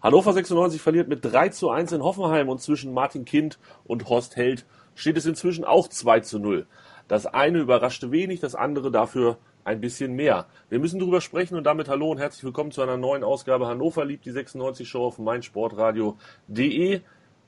[0.00, 4.36] Hannover 96 verliert mit 3 zu 1 in Hoffenheim und zwischen Martin Kind und Horst
[4.36, 6.66] Held steht es inzwischen auch 2 zu 0.
[7.08, 10.46] Das eine überraschte wenig, das andere dafür ein bisschen mehr.
[10.68, 14.04] Wir müssen darüber sprechen und damit hallo und herzlich willkommen zu einer neuen Ausgabe Hannover
[14.04, 17.00] liebt die 96 Show auf meinsportradio.de.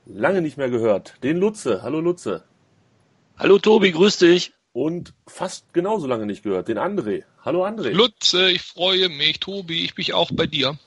[0.05, 1.15] Lange nicht mehr gehört.
[1.23, 1.83] Den Lutze.
[1.83, 2.43] Hallo Lutze.
[3.37, 4.51] Hallo Tobi, grüß dich.
[4.73, 6.67] Und fast genauso lange nicht gehört.
[6.67, 7.23] Den André.
[7.45, 7.91] Hallo André.
[7.91, 9.39] Lutze, ich freue mich.
[9.39, 10.77] Tobi, ich bin auch bei dir.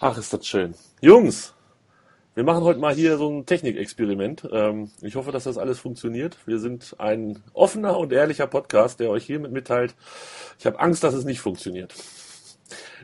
[0.00, 0.74] Ach, ist das schön.
[1.04, 1.52] Jungs,
[2.34, 4.48] wir machen heute mal hier so ein Technikexperiment.
[4.50, 6.38] Ähm, ich hoffe, dass das alles funktioniert.
[6.46, 9.94] Wir sind ein offener und ehrlicher Podcast, der euch hiermit mitteilt.
[10.58, 11.92] Ich habe Angst, dass es nicht funktioniert.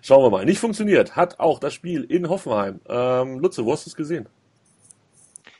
[0.01, 0.47] Schauen wir mal.
[0.47, 2.81] Nicht funktioniert hat auch das Spiel in Hoffenheim.
[2.89, 4.31] Ähm, Lutze, wo hast du es gesehen?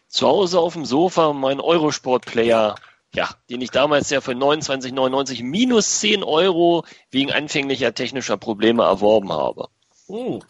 [0.09, 2.75] Zu Hause auf dem Sofa mein Eurosport-Player
[3.13, 9.31] ja, den ich damals ja für 29,99 minus 10 Euro wegen anfänglicher technischer Probleme erworben
[9.31, 9.69] habe.
[10.07, 10.41] Hm.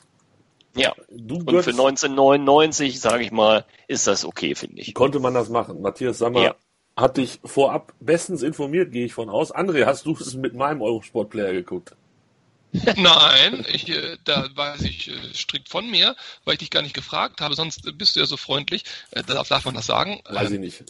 [0.76, 4.94] Ja, du und für 1999, sage ich mal, ist das okay, finde ich.
[4.94, 5.82] Konnte man das machen.
[5.82, 6.54] Matthias Sammer ja.
[6.96, 9.52] hat dich vorab bestens informiert, gehe ich von aus.
[9.54, 11.96] André, hast du es mit meinem Eurosport-Player geguckt?
[12.96, 16.94] Nein, ich, äh, da weiß ich äh, strikt von mir, weil ich dich gar nicht
[16.94, 17.54] gefragt habe.
[17.54, 18.84] Sonst bist du ja so freundlich.
[19.10, 20.20] Äh, darf, darf man das sagen?
[20.28, 20.84] Weiß ich nicht.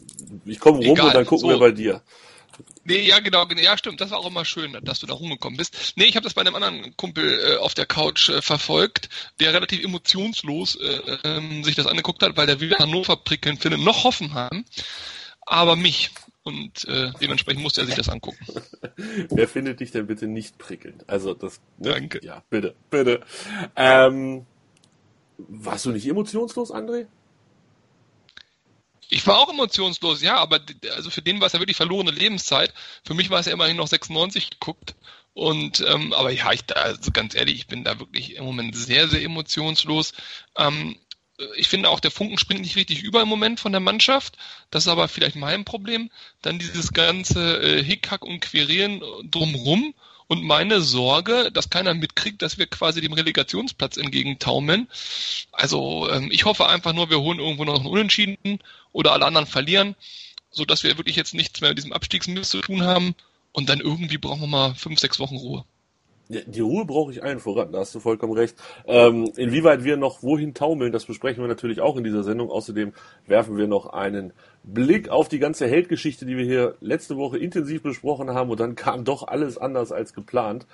[0.45, 1.49] Ich komme rum und dann gucken so.
[1.49, 2.03] wir bei dir.
[2.91, 4.01] Nee, ja, genau, ja, stimmt.
[4.01, 5.93] Das war auch immer schön, dass du da rumgekommen bist.
[5.95, 9.55] Nee, ich habe das bei einem anderen Kumpel äh, auf der Couch äh, verfolgt, der
[9.55, 14.03] relativ emotionslos äh, ähm, sich das angeguckt hat, weil der weder Hannover prickeln findet, noch
[14.03, 14.65] Hoffenheim,
[15.47, 16.11] aber mich.
[16.43, 18.45] Und äh, dementsprechend musste er sich das angucken.
[19.31, 21.09] Wer findet dich denn bitte nicht prickelnd?
[21.09, 21.61] Also das.
[21.79, 21.91] Ne?
[21.91, 22.21] Danke.
[22.25, 23.21] Ja, bitte, bitte.
[23.77, 24.47] Ähm,
[25.37, 27.07] warst du nicht emotionslos, André?
[29.11, 30.61] Ich war auch emotionslos, ja, aber
[30.95, 32.73] also für den war es ja wirklich verlorene Lebenszeit.
[33.05, 34.95] Für mich war es ja immerhin noch 96 geguckt.
[35.35, 38.77] Und ähm, aber ja, ich da, also ganz ehrlich, ich bin da wirklich im Moment
[38.77, 40.13] sehr, sehr emotionslos.
[40.57, 40.97] Ähm,
[41.57, 44.37] ich finde auch, der Funken springt nicht richtig über im Moment von der Mannschaft.
[44.71, 46.11] Das ist aber vielleicht mein Problem.
[46.43, 49.95] Dann dieses ganze äh, Hickhack und Querieren drumrum
[50.27, 54.89] und meine Sorge, dass keiner mitkriegt, dass wir quasi dem Relegationsplatz entgegentaumeln.
[55.51, 58.61] Also ähm, ich hoffe einfach nur, wir holen irgendwo noch einen Unentschieden
[58.93, 59.95] oder alle anderen verlieren,
[60.51, 63.15] so dass wir wirklich jetzt nichts mehr mit diesem Abstiegsmist zu tun haben
[63.53, 65.65] und dann irgendwie brauchen wir mal fünf, sechs Wochen Ruhe.
[66.29, 68.55] Die Ruhe brauche ich allen voran, da hast du vollkommen recht.
[68.87, 72.53] Ähm, inwieweit wir noch wohin taumeln, das besprechen wir natürlich auch in dieser Sendung.
[72.53, 72.93] Außerdem
[73.27, 77.83] werfen wir noch einen Blick auf die ganze Heldgeschichte, die wir hier letzte Woche intensiv
[77.83, 80.67] besprochen haben und dann kam doch alles anders als geplant.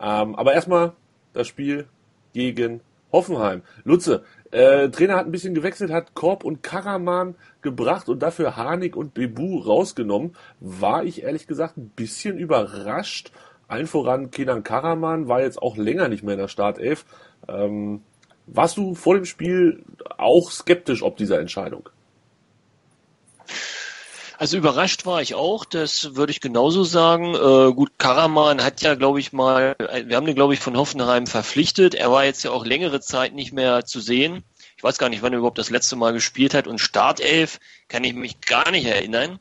[0.00, 0.94] Ähm, aber erstmal
[1.32, 1.86] das Spiel
[2.32, 2.80] gegen
[3.12, 3.62] Hoffenheim.
[3.84, 8.96] Lutze, äh, Trainer hat ein bisschen gewechselt, hat Korb und Karaman gebracht und dafür Harnik
[8.96, 10.36] und Bebu rausgenommen.
[10.60, 13.32] War ich ehrlich gesagt ein bisschen überrascht
[13.68, 17.04] allen voran Kenan Karaman war jetzt auch länger nicht mehr in der Startelf.
[17.48, 18.02] Ähm,
[18.46, 19.82] warst du vor dem Spiel
[20.18, 21.88] auch skeptisch ob dieser Entscheidung?
[24.38, 27.34] Also überrascht war ich auch, das würde ich genauso sagen.
[27.34, 31.26] Äh, gut, Karaman hat ja, glaube ich, mal, wir haben den, glaube ich, von Hoffenheim
[31.26, 31.94] verpflichtet.
[31.94, 34.42] Er war jetzt ja auch längere Zeit nicht mehr zu sehen.
[34.76, 36.66] Ich weiß gar nicht, wann er überhaupt das letzte Mal gespielt hat.
[36.66, 39.38] Und Startelf kann ich mich gar nicht erinnern,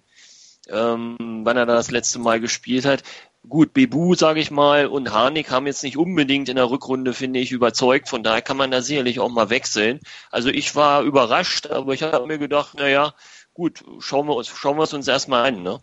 [0.70, 3.04] ähm, wann er da das letzte Mal gespielt hat.
[3.50, 7.40] Gut, Bebu, sage ich mal, und Harnik haben jetzt nicht unbedingt in der Rückrunde, finde
[7.40, 8.08] ich, überzeugt.
[8.08, 10.00] Von daher kann man da sicherlich auch mal wechseln.
[10.32, 13.14] Also ich war überrascht, aber ich habe mir gedacht, naja,
[13.54, 15.80] gut, schauen wir uns, schauen wir es uns erstmal an, ne?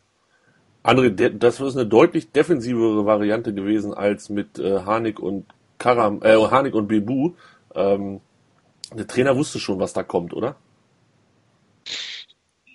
[0.82, 5.46] André, das ist eine deutlich defensivere Variante gewesen als mit äh, Harnik und
[5.78, 7.34] Karam, äh, Harnik und Bebu.
[7.74, 8.20] Ähm,
[8.92, 10.56] der Trainer wusste schon, was da kommt, oder?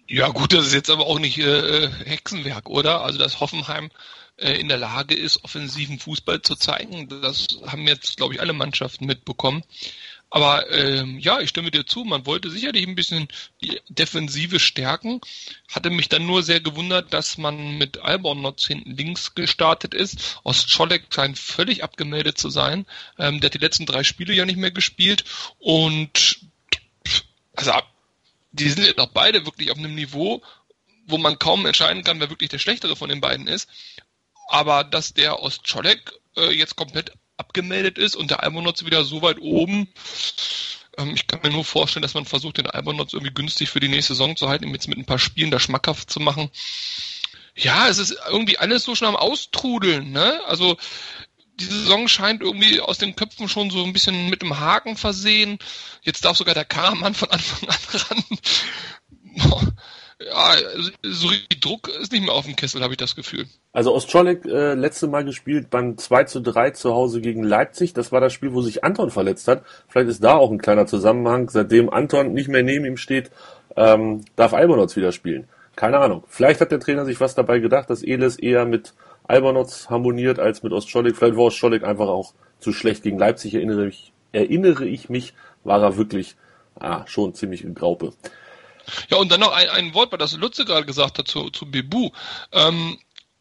[0.08, 3.02] Ja, gut, das ist jetzt aber auch nicht äh, äh Hexenwerk, oder?
[3.02, 3.90] Also das Hoffenheim
[4.38, 7.10] äh, in der Lage ist, offensiven Fußball zu zeigen.
[7.10, 9.64] Das haben jetzt, glaube ich, alle Mannschaften mitbekommen.
[10.36, 13.30] Aber ähm, ja, ich stimme dir zu, man wollte sicherlich ein bisschen
[13.62, 15.22] die Defensive stärken.
[15.72, 20.38] Hatte mich dann nur sehr gewundert, dass man mit Albornotz hinten links gestartet ist.
[20.44, 22.86] Ostscholek scheint völlig abgemeldet zu sein.
[23.18, 25.24] Ähm, der hat die letzten drei Spiele ja nicht mehr gespielt.
[25.58, 26.42] Und
[27.56, 27.72] also
[28.52, 30.44] die sind jetzt auch beide wirklich auf einem Niveau,
[31.08, 33.70] wo man kaum entscheiden kann, wer wirklich der Schlechtere von den beiden ist.
[34.50, 39.40] Aber dass der Ostscholek äh, jetzt komplett abgemeldet ist und der Almonotz wieder so weit
[39.40, 39.88] oben,
[40.98, 43.90] Ähm, ich kann mir nur vorstellen, dass man versucht, den Albernotz irgendwie günstig für die
[43.90, 46.50] nächste Saison zu halten, jetzt mit ein paar Spielen da schmackhaft zu machen.
[47.56, 50.42] Ja, es ist irgendwie alles so schon am Austrudeln, ne?
[50.46, 50.78] Also
[51.60, 55.58] die Saison scheint irgendwie aus den Köpfen schon so ein bisschen mit dem Haken versehen.
[56.02, 58.24] Jetzt darf sogar der Karaman von Anfang an ran.
[60.22, 60.56] Ja,
[61.04, 63.48] so richtig Druck ist nicht mehr auf dem Kessel, habe ich das Gefühl.
[63.74, 67.94] Also Ostscholek äh, letzte Mal gespielt beim 2 zu 3 zu Hause gegen Leipzig.
[67.94, 69.64] Das war das Spiel, wo sich Anton verletzt hat.
[69.90, 71.50] Vielleicht ist da auch ein kleiner Zusammenhang.
[71.50, 73.30] Seitdem Anton nicht mehr neben ihm steht,
[73.76, 75.50] ähm, darf Albonotz wieder spielen.
[75.76, 76.24] Keine Ahnung.
[76.30, 78.94] Vielleicht hat der Trainer sich was dabei gedacht, dass Elis eher mit
[79.28, 81.18] Albonotz harmoniert als mit Ostscholek.
[81.18, 83.54] Vielleicht war Ostscholek einfach auch zu schlecht gegen Leipzig.
[83.54, 85.34] Erinnere ich, erinnere ich mich,
[85.66, 86.38] war er wirklich
[86.80, 88.14] ah, schon ziemlich in Graupe.
[89.10, 91.70] Ja, und dann noch ein, ein Wort, weil das Lutze gerade gesagt hat zu, zu
[91.70, 92.12] Bebu.
[92.52, 92.98] Ähm,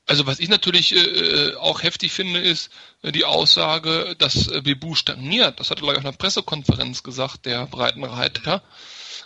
[0.06, 2.70] also was ich natürlich äh, auch heftig finde, ist
[3.02, 5.60] äh, die Aussage, dass äh, Bebu stagniert.
[5.60, 8.62] Das hat er gleich auf einer Pressekonferenz gesagt, der Breitenreiter.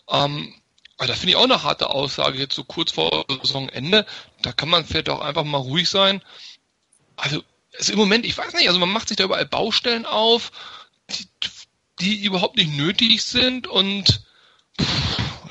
[0.08, 0.54] Ähm,
[0.98, 4.06] aber da finde ich auch eine harte Aussage jetzt so kurz vor Saisonende.
[4.42, 6.22] Da kann man vielleicht auch einfach mal ruhig sein.
[7.16, 7.42] Also,
[7.76, 10.50] also im Moment, ich weiß nicht, also man macht sich da überall Baustellen auf,
[11.10, 11.26] die,
[12.00, 14.22] die überhaupt nicht nötig sind und
[14.80, 15.07] pff,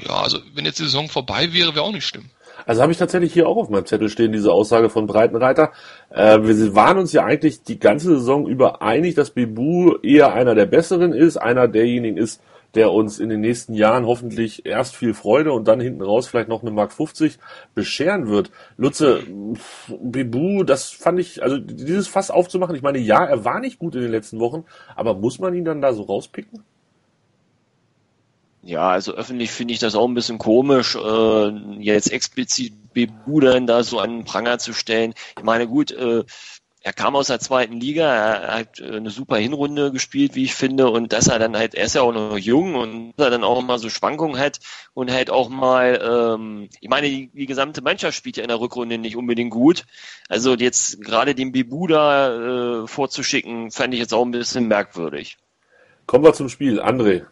[0.07, 2.25] ja, also wenn jetzt die Saison vorbei wäre, wäre auch nicht schlimm.
[2.65, 5.71] Also habe ich tatsächlich hier auch auf meinem Zettel stehen, diese Aussage von Breitenreiter.
[6.09, 10.55] Äh, wir waren uns ja eigentlich die ganze Saison über einig, dass Bebu eher einer
[10.55, 12.41] der Besseren ist, einer derjenigen ist,
[12.75, 16.49] der uns in den nächsten Jahren hoffentlich erst viel Freude und dann hinten raus vielleicht
[16.49, 17.37] noch eine Mark 50
[17.73, 18.51] bescheren wird.
[18.75, 19.23] Lutze,
[20.01, 23.95] Bebu, das fand ich, also dieses Fass aufzumachen, ich meine, ja, er war nicht gut
[23.95, 24.65] in den letzten Wochen,
[24.95, 26.63] aber muss man ihn dann da so rauspicken?
[28.67, 31.49] Ja, also öffentlich finde ich das auch ein bisschen komisch, äh,
[31.79, 35.13] jetzt explizit Bebudern da so an den Pranger zu stellen.
[35.37, 36.25] Ich meine, gut, äh,
[36.81, 40.53] er kam aus der zweiten Liga, er hat äh, eine super Hinrunde gespielt, wie ich
[40.53, 43.31] finde, und dass er dann halt, er ist ja auch noch jung und dass er
[43.31, 44.59] dann auch mal so Schwankungen hat
[44.93, 48.59] und halt auch mal, ähm, ich meine, die, die gesamte Mannschaft spielt ja in der
[48.59, 49.85] Rückrunde nicht unbedingt gut.
[50.27, 55.37] Also jetzt gerade den Bebuda äh, vorzuschicken, fände ich jetzt auch ein bisschen merkwürdig.
[56.05, 56.81] Kommen wir zum Spiel.
[56.81, 57.25] André,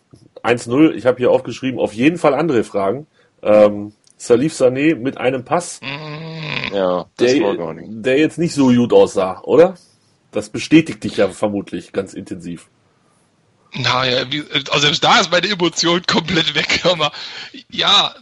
[0.45, 0.91] 1-0.
[0.93, 3.07] Ich habe hier aufgeschrieben, auf jeden Fall André fragen.
[3.41, 5.81] Ähm, Salif Sané mit einem Pass,
[6.73, 7.89] Ja, das der, war gar nicht.
[7.91, 9.75] der jetzt nicht so gut aussah, oder?
[10.31, 12.67] Das bestätigt dich ja vermutlich ganz intensiv.
[13.73, 14.25] Naja,
[14.71, 16.81] also selbst da ist meine Emotion komplett weg.
[16.85, 17.11] Aber
[17.69, 18.15] ja,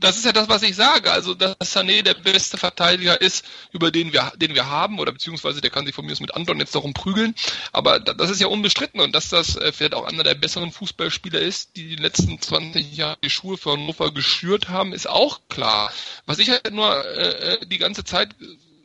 [0.00, 1.10] das ist ja das, was ich sage.
[1.12, 5.60] Also, dass Sané der beste Verteidiger ist, über den wir, den wir haben, oder beziehungsweise
[5.60, 7.34] der kann sich von mir aus mit Anton jetzt darum prügeln.
[7.72, 10.72] Aber da- das ist ja unbestritten und dass das äh, vielleicht auch einer der besseren
[10.72, 15.40] Fußballspieler ist, die die letzten 20 Jahre die Schuhe für Hannover geschürt haben, ist auch
[15.48, 15.92] klar.
[16.26, 18.34] Was ich halt nur äh, äh, die ganze Zeit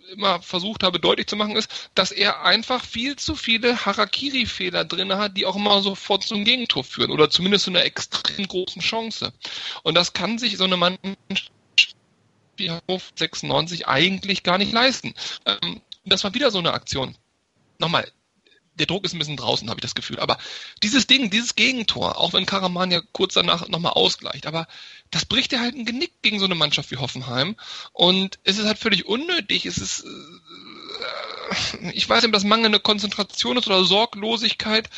[0.09, 5.13] immer versucht habe deutlich zu machen, ist, dass er einfach viel zu viele Harakiri-Fehler drin
[5.13, 9.33] hat, die auch immer sofort zum Gegentor führen oder zumindest zu einer extrem großen Chance.
[9.83, 11.51] Und das kann sich so eine Mannschaft
[12.57, 15.13] wie Hannover 96 eigentlich gar nicht leisten.
[15.45, 17.15] Ähm, das war wieder so eine Aktion.
[17.79, 18.11] Nochmal,
[18.79, 20.19] der Druck ist ein bisschen draußen, habe ich das Gefühl.
[20.19, 20.37] Aber
[20.81, 24.67] dieses Ding, dieses Gegentor, auch wenn Karaman ja kurz danach nochmal ausgleicht, aber
[25.11, 27.55] das bricht ja halt ein Genick gegen so eine Mannschaft wie Hoffenheim.
[27.93, 29.65] Und es ist halt völlig unnötig.
[29.65, 34.89] Es ist, äh, ich weiß nicht, ob das mangelnde Konzentration ist oder Sorglosigkeit.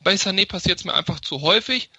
[0.00, 1.90] Bei Sané passiert es mir einfach zu häufig.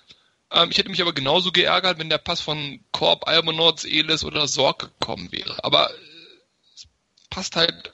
[0.51, 4.47] Ähm, ich hätte mich aber genauso geärgert, wenn der Pass von Korb, Almonords, Elis oder
[4.47, 5.63] Sorg gekommen wäre.
[5.63, 5.94] Aber äh,
[6.75, 6.87] es
[7.30, 7.94] passt halt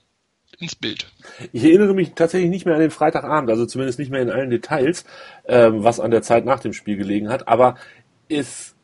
[0.59, 1.07] ins Bild.
[1.51, 4.49] Ich erinnere mich tatsächlich nicht mehr an den Freitagabend, also zumindest nicht mehr in allen
[4.49, 5.05] Details,
[5.45, 7.47] ähm, was an der Zeit nach dem Spiel gelegen hat.
[7.47, 7.75] Aber
[8.27, 8.75] es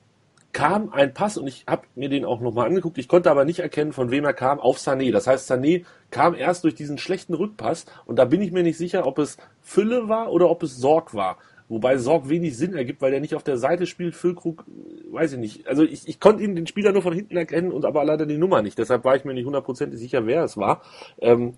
[0.54, 3.00] kam ein Pass und ich habe mir den auch nochmal angeguckt.
[3.00, 5.12] Ich konnte aber nicht erkennen, von wem er kam, auf Sané.
[5.12, 8.78] Das heißt, Sané kam erst durch diesen schlechten Rückpass und da bin ich mir nicht
[8.78, 11.40] sicher, ob es Fülle war oder ob es Sorg war.
[11.74, 14.14] Wobei Sorg wenig Sinn ergibt, weil der nicht auf der Seite spielt.
[14.14, 14.64] Füllkrug,
[15.10, 15.68] weiß ich nicht.
[15.68, 18.38] Also ich, ich konnte ihn den Spieler nur von hinten erkennen und aber leider die
[18.38, 18.78] Nummer nicht.
[18.78, 20.84] Deshalb war ich mir nicht hundertprozentig sicher, wer es war.
[21.20, 21.56] Ähm,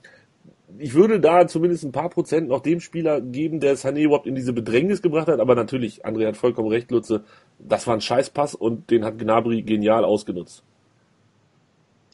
[0.77, 4.35] ich würde da zumindest ein paar Prozent noch dem Spieler geben, der Sané überhaupt in
[4.35, 5.41] diese Bedrängnis gebracht hat.
[5.41, 7.25] Aber natürlich, André hat vollkommen recht, Lutze.
[7.59, 10.63] Das war ein Scheißpass und den hat Gnabry genial ausgenutzt.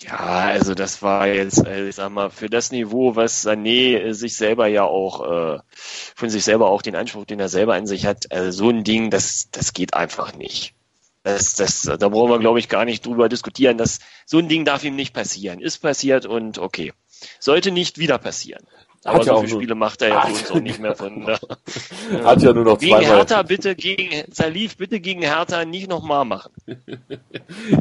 [0.03, 4.13] Ja, also das war jetzt, äh, ich sag mal, für das Niveau, was Sané äh,
[4.13, 5.59] sich selber ja auch, äh,
[6.15, 8.83] von sich selber auch den Anspruch, den er selber an sich hat, also so ein
[8.83, 10.73] Ding, das, das geht einfach nicht.
[11.23, 13.77] Das, das, da brauchen wir, glaube ich, gar nicht drüber diskutieren.
[13.77, 15.59] Das, so ein Ding darf ihm nicht passieren.
[15.59, 16.93] Ist passiert und okay.
[17.39, 18.65] Sollte nicht wieder passieren.
[19.03, 20.95] Aber Hat ja so auch viele Spiele macht er ja für uns auch nicht mehr
[20.95, 21.19] von.
[21.19, 21.37] Ne?
[22.23, 23.17] Hat ja nur noch Gegen zweimal.
[23.17, 26.51] Hertha bitte, gegen Salif bitte gegen Hertha nicht nochmal machen.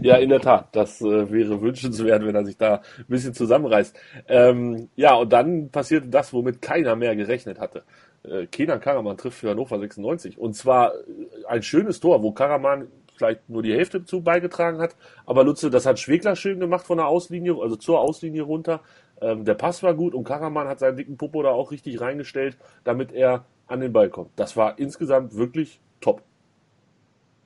[0.03, 0.69] Ja, in der Tat.
[0.73, 3.97] Das äh, wäre wünschenswert, wenn er sich da ein bisschen zusammenreißt.
[4.29, 7.85] Ähm, ja, und dann passierte das, womit keiner mehr gerechnet hatte.
[8.23, 10.39] Äh, Kenan Karaman trifft für Hannover 96.
[10.39, 12.89] Und zwar äh, ein schönes Tor, wo Karaman
[13.21, 14.97] vielleicht nur die Hälfte zu beigetragen hat.
[15.27, 18.81] Aber Lutze, das hat Schwegler schön gemacht von der Auslinie, also zur Auslinie runter.
[19.21, 22.57] Ähm, der Pass war gut und Karaman hat seinen dicken Popo da auch richtig reingestellt,
[22.85, 24.31] damit er an den Ball kommt.
[24.37, 26.23] Das war insgesamt wirklich top.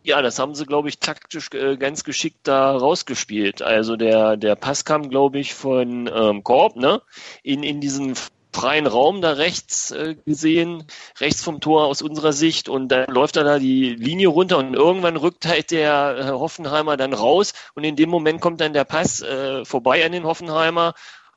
[0.02, 3.62] Ja, das haben sie, glaube ich, taktisch äh, ganz geschickt da rausgespielt.
[3.62, 7.00] Also der, der Pass kam, glaube ich, von ähm, Korb, ne?
[7.42, 8.14] In, in diesen
[8.54, 10.84] freien Raum da rechts äh, gesehen,
[11.18, 14.74] rechts vom Tor aus unserer Sicht und dann läuft er da die Linie runter und
[14.74, 18.84] irgendwann rückt halt der äh, Hoffenheimer dann raus und in dem Moment kommt dann der
[18.84, 20.94] Pass äh, vorbei an den Hoffenheimer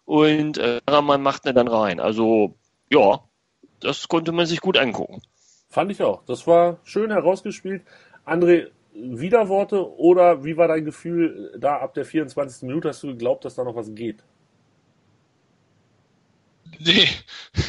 [0.07, 1.99] und äh, man macht ihn dann rein.
[1.99, 2.55] Also
[2.89, 3.19] ja,
[3.81, 5.21] das konnte man sich gut angucken.
[5.69, 6.23] Fand ich auch.
[6.25, 7.83] Das war schön herausgespielt.
[8.25, 12.63] André, Widerworte oder wie war dein Gefühl da ab der 24.
[12.63, 12.87] Minute?
[12.87, 14.23] Hast du geglaubt, dass da noch was geht?
[16.79, 17.09] Nee.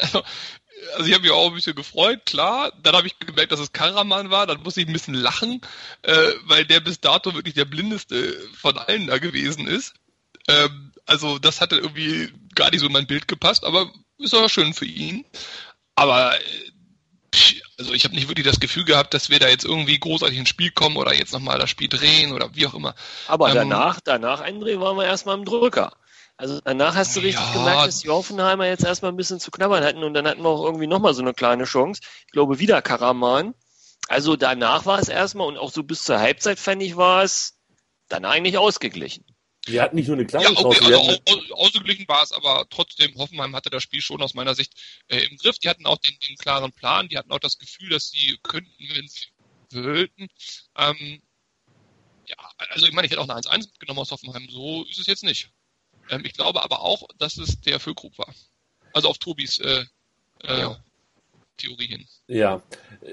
[0.00, 0.22] also,
[0.96, 2.72] also ich habe mich auch ein bisschen gefreut, klar.
[2.80, 4.46] Dann habe ich gemerkt, dass es Karaman war.
[4.46, 5.60] Dann musste ich ein bisschen lachen,
[6.02, 9.94] äh, weil der bis dato wirklich der blindeste von allen da gewesen ist.
[10.48, 14.48] Ähm, also das hatte irgendwie gar nicht so in mein Bild gepasst, aber ist auch
[14.48, 15.24] schön für ihn.
[15.94, 16.40] Aber äh,
[17.78, 20.48] also ich habe nicht wirklich das Gefühl gehabt, dass wir da jetzt irgendwie großartig ins
[20.48, 22.94] Spiel kommen oder jetzt nochmal das Spiel drehen oder wie auch immer.
[23.26, 25.92] Aber ähm, danach, danach André, waren wir erstmal im Drücker.
[26.36, 27.52] Also danach hast du richtig ja.
[27.52, 30.48] gemerkt, dass die Hoffenheimer jetzt erstmal ein bisschen zu knabbern hatten und dann hatten wir
[30.48, 32.02] auch irgendwie nochmal so eine kleine Chance.
[32.26, 33.54] Ich glaube wieder Karaman.
[34.08, 37.58] Also danach war es erstmal und auch so bis zur Halbzeit fand ich war es
[38.08, 39.24] dann eigentlich ausgeglichen.
[39.66, 40.94] Wir hatten nicht nur eine kleine ja, okay, Chance.
[40.96, 44.72] Also aus, ausgeglichen war es, aber trotzdem, Hoffenheim hatte das Spiel schon aus meiner Sicht
[45.08, 45.58] äh, im Griff.
[45.58, 48.88] Die hatten auch den, den, klaren Plan, die hatten auch das Gefühl, dass sie könnten,
[48.94, 49.26] wenn sie
[49.70, 50.28] wollten.
[50.76, 51.22] Ähm,
[52.26, 52.36] ja,
[52.70, 54.48] also ich meine, ich hätte auch eine 1-1 mitgenommen aus Hoffenheim.
[54.50, 55.50] So ist es jetzt nicht.
[56.10, 58.34] Ähm, ich glaube aber auch, dass es der Füllkrug war.
[58.92, 59.84] Also auf Tobis äh,
[60.42, 60.84] äh, ja.
[61.62, 62.04] Theorie hin.
[62.26, 62.62] Ja,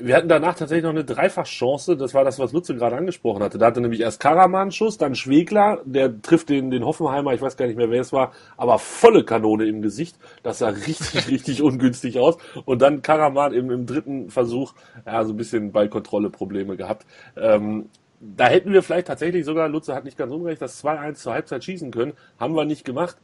[0.01, 1.95] wir hatten danach tatsächlich noch eine Dreifachchance.
[1.97, 3.57] Das war das, was Lutze gerade angesprochen hatte.
[3.57, 7.57] Da hatte nämlich erst Karaman Schuss, dann Schwegler, der trifft den, den Hoffenheimer, ich weiß
[7.57, 10.17] gar nicht mehr, wer es war, aber volle Kanone im Gesicht.
[10.43, 12.37] Das sah richtig, richtig ungünstig aus.
[12.65, 14.73] Und dann Karaman im, im dritten Versuch,
[15.05, 17.05] ja, so ein bisschen Ballkontrolle-Probleme gehabt.
[17.37, 17.89] Ähm,
[18.21, 21.63] da hätten wir vielleicht tatsächlich sogar, Lutze hat nicht ganz unrecht, das 2-1 zur Halbzeit
[21.63, 22.13] schießen können.
[22.37, 23.17] Haben wir nicht gemacht.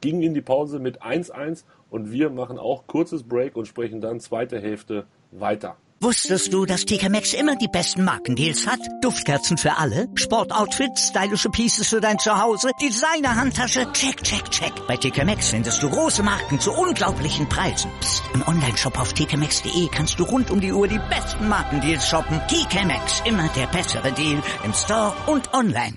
[0.00, 4.20] Ging in die Pause mit 1-1 und wir machen auch kurzes Break und sprechen dann
[4.20, 5.76] zweite Hälfte weiter.
[6.00, 8.80] Wusstest du, dass TK Maxx immer die besten Markendeals hat?
[9.00, 14.72] Duftkerzen für alle, Sportoutfits, stylische Pieces für dein Zuhause, Designer-Handtasche, check, check, check.
[14.86, 17.90] Bei TK Maxx findest du große Marken zu unglaublichen Preisen.
[18.00, 18.22] Psst.
[18.34, 22.42] im Onlineshop auf tkmaxx.de kannst du rund um die Uhr die besten Markendeals shoppen.
[22.46, 25.96] TK Maxx, immer der bessere Deal im Store und online.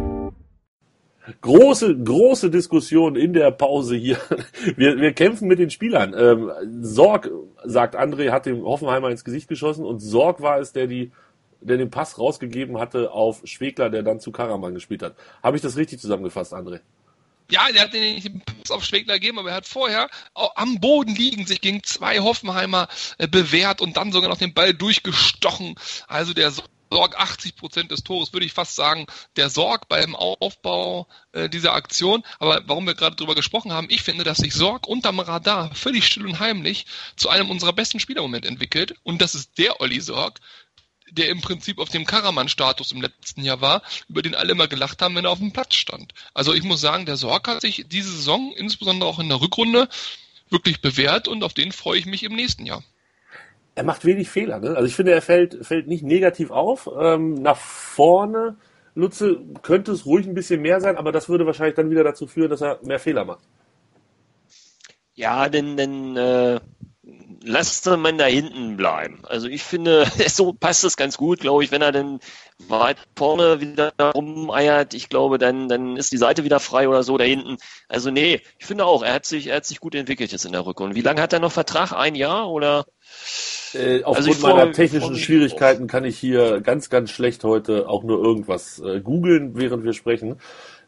[1.41, 4.17] Große, große Diskussion in der Pause hier.
[4.75, 6.13] Wir, wir kämpfen mit den Spielern.
[6.17, 7.29] Ähm, Sorg,
[7.63, 11.11] sagt André, hat dem Hoffenheimer ins Gesicht geschossen und Sorg war es, der die
[11.61, 15.15] der den Pass rausgegeben hatte auf Schwegler, der dann zu Karaman gespielt hat.
[15.43, 16.79] Habe ich das richtig zusammengefasst, André?
[17.51, 21.13] Ja, der hat den, den Pass auf Schwegler gegeben, aber er hat vorher am Boden
[21.13, 25.75] liegen sich gegen zwei Hoffenheimer äh, bewährt und dann sogar noch den Ball durchgestochen.
[26.07, 29.05] Also der Sorg 80 Prozent des Tores, würde ich fast sagen,
[29.35, 32.23] der Sorg beim Aufbau äh, dieser Aktion.
[32.39, 36.05] Aber warum wir gerade drüber gesprochen haben, ich finde, dass sich Sorg unterm Radar völlig
[36.05, 38.95] still und heimlich zu einem unserer besten Spieler im Moment entwickelt.
[39.03, 40.39] Und das ist der Olli Sorg,
[41.11, 45.01] der im Prinzip auf dem Karaman-Status im letzten Jahr war, über den alle immer gelacht
[45.01, 46.13] haben, wenn er auf dem Platz stand.
[46.33, 49.89] Also ich muss sagen, der Sorg hat sich diese Saison, insbesondere auch in der Rückrunde,
[50.49, 52.83] wirklich bewährt und auf den freue ich mich im nächsten Jahr.
[53.81, 54.75] Er macht wenig Fehler, ne?
[54.75, 56.87] Also ich finde, er fällt, fällt nicht negativ auf.
[56.99, 58.57] Ähm, nach vorne,
[58.93, 62.27] Lutze, könnte es ruhig ein bisschen mehr sein, aber das würde wahrscheinlich dann wieder dazu
[62.27, 63.41] führen, dass er mehr Fehler macht.
[65.15, 66.59] Ja, denn, denn äh,
[67.43, 69.23] lasst man da hinten bleiben.
[69.27, 72.19] Also ich finde, so passt es ganz gut, glaube ich, wenn er dann
[72.67, 74.93] weit vorne wieder rumeiert.
[74.93, 77.57] Ich glaube, dann, dann ist die Seite wieder frei oder so da hinten.
[77.87, 80.51] Also nee, ich finde auch, er hat sich, er hat sich gut entwickelt jetzt in
[80.51, 80.95] der Rückrunde.
[80.95, 81.93] Wie lange hat er noch Vertrag?
[81.93, 82.85] Ein Jahr oder?
[83.73, 88.23] Äh, aufgrund also meiner technischen Schwierigkeiten kann ich hier ganz, ganz schlecht heute auch nur
[88.23, 90.37] irgendwas äh, googeln, während wir sprechen.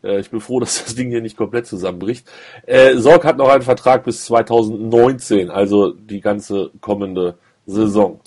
[0.03, 2.29] Äh, ich bin froh, dass das Ding hier nicht komplett zusammenbricht.
[2.65, 7.35] Äh, Sorg hat noch einen Vertrag bis 2019, also die ganze kommende
[7.65, 8.19] Saison.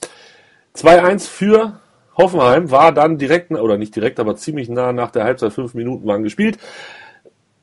[0.74, 1.80] 2-1 für
[2.16, 6.06] Hoffenheim war dann direkt, oder nicht direkt, aber ziemlich nah nach der Halbzeit, fünf Minuten
[6.06, 6.58] waren gespielt.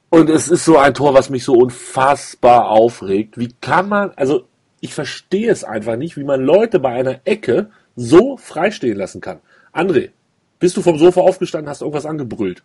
[0.09, 3.39] Und es ist so ein Tor, was mich so unfassbar aufregt.
[3.39, 4.43] Wie kann man, also
[4.84, 9.40] ich verstehe es einfach nicht, wie man Leute bei einer Ecke so freistehen lassen kann.
[9.72, 10.12] André,
[10.60, 12.63] bist du vom Sofa aufgestanden, hast irgendwas angebrüllt?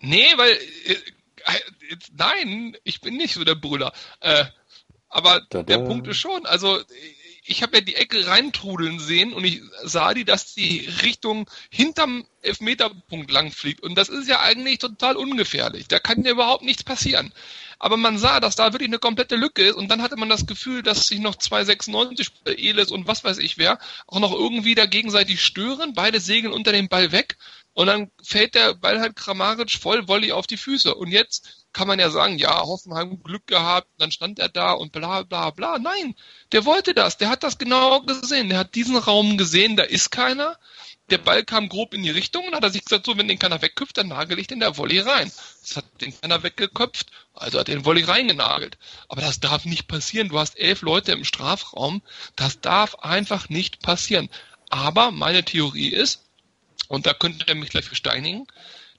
[0.00, 3.94] Nee, weil äh, äh, nein, ich bin nicht so der Brüller.
[4.20, 4.44] Äh,
[5.08, 5.62] aber Tada.
[5.62, 6.78] der Punkt ist schon, also
[7.46, 12.26] ich habe ja die Ecke reintrudeln sehen und ich sah die, dass die Richtung hinterm
[12.42, 13.82] Elfmeterpunkt lang fliegt.
[13.82, 15.88] Und das ist ja eigentlich total ungefährlich.
[15.88, 17.32] Da kann ja überhaupt nichts passieren.
[17.78, 20.46] Aber man sah, dass da wirklich eine komplette Lücke ist und dann hatte man das
[20.46, 24.86] Gefühl, dass sich noch 296 Elis und was weiß ich wer auch noch irgendwie da
[24.86, 25.94] gegenseitig stören.
[25.94, 27.36] Beide segeln unter dem Ball weg
[27.76, 30.94] und dann fällt der Ball halt Kramaric voll Volley auf die Füße.
[30.94, 34.92] Und jetzt kann man ja sagen, ja, Hoffenheim Glück gehabt, dann stand er da und
[34.92, 35.78] bla bla bla.
[35.78, 36.14] Nein,
[36.52, 40.10] der wollte das, der hat das genau gesehen, der hat diesen Raum gesehen, da ist
[40.10, 40.56] keiner.
[41.10, 43.38] Der Ball kam grob in die Richtung und hat er sich gesagt, so, wenn den
[43.38, 45.30] keiner wegköpft, dann nagel ich den der Volley rein.
[45.60, 48.78] Das hat den keiner weggeköpft, also hat den Volley reingenagelt.
[49.10, 50.30] Aber das darf nicht passieren.
[50.30, 52.00] Du hast elf Leute im Strafraum.
[52.36, 54.30] Das darf einfach nicht passieren.
[54.70, 56.25] Aber meine Theorie ist,
[56.88, 58.46] und da könnte er mich gleich versteinigen,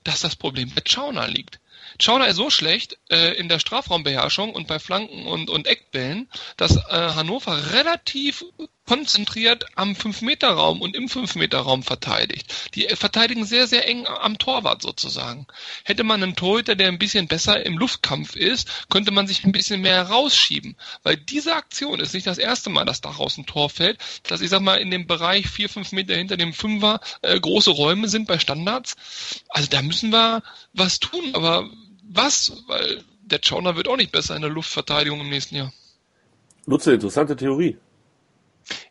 [0.03, 1.59] dass das Problem bei Chauner liegt.
[1.99, 6.75] Chauner ist so schlecht äh, in der Strafraumbeherrschung und bei Flanken und, und Eckbällen, dass
[6.75, 8.45] äh, Hannover relativ
[8.87, 12.71] konzentriert am 5-Meter-Raum und im 5-Meter-Raum verteidigt.
[12.73, 15.45] Die verteidigen sehr, sehr eng am Torwart sozusagen.
[15.83, 19.51] Hätte man einen Torhüter, der ein bisschen besser im Luftkampf ist, könnte man sich ein
[19.51, 20.77] bisschen mehr rausschieben.
[21.03, 24.49] Weil diese Aktion ist nicht das erste Mal, dass daraus ein Tor fällt, dass ich
[24.49, 28.27] sag mal in dem Bereich 4, 5 Meter hinter dem Fünfer äh, große Räume sind
[28.27, 28.95] bei Standards.
[29.49, 31.69] Also da müssen wir was tun, aber
[32.03, 32.53] was?
[32.67, 35.73] Weil der Chauner wird auch nicht besser in der Luftverteidigung im nächsten Jahr.
[36.65, 37.77] Nutze, interessante Theorie.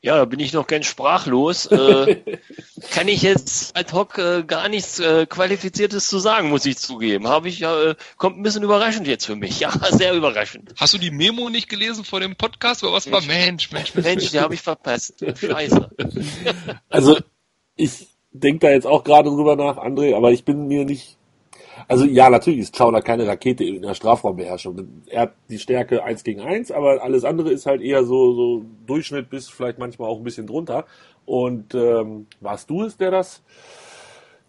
[0.02, 1.66] Ja, da bin ich noch ganz sprachlos.
[1.66, 2.38] Äh,
[2.90, 7.28] kann ich jetzt ad hoc äh, gar nichts äh, Qualifiziertes zu sagen, muss ich zugeben.
[7.28, 9.60] Habe ich äh, kommt ein bisschen überraschend jetzt für mich.
[9.66, 10.74] Ja, sehr überraschend.
[10.76, 12.84] Hast du die Memo nicht gelesen vor dem Podcast?
[12.84, 14.06] Oder was war Mensch, Mensch, Mensch?
[14.06, 15.24] Mensch, die habe ich verpasst.
[15.40, 15.90] Scheiße.
[16.88, 17.18] Also
[17.74, 21.15] ich denke da jetzt auch gerade drüber nach, André, aber ich bin mir nicht
[21.88, 25.02] also ja, natürlich ist Chauner keine Rakete in der Strafraumbeherrschung.
[25.06, 28.64] Er hat die Stärke eins gegen eins, aber alles andere ist halt eher so, so
[28.86, 30.86] Durchschnitt bis vielleicht manchmal auch ein bisschen drunter.
[31.24, 33.42] Und ähm, warst du es, der das?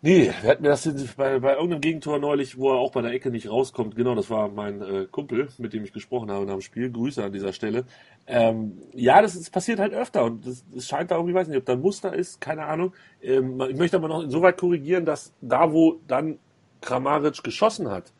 [0.03, 0.87] Nee, wer hat mir das
[1.17, 4.29] bei, bei irgendeinem Gegentor neulich, wo er auch bei der Ecke nicht rauskommt, genau, das
[4.29, 6.91] war mein äh, Kumpel, mit dem ich gesprochen habe nach dem Spiel.
[6.91, 7.83] Grüße an dieser Stelle.
[8.27, 11.65] Ähm, ja, das, das passiert halt öfter und das scheint da irgendwie, weiß nicht, ob
[11.65, 12.93] da ein Muster ist, keine Ahnung.
[13.23, 16.37] Ähm, ich möchte aber noch insoweit korrigieren, dass da, wo dann
[16.81, 18.11] Kramaric geschossen hat,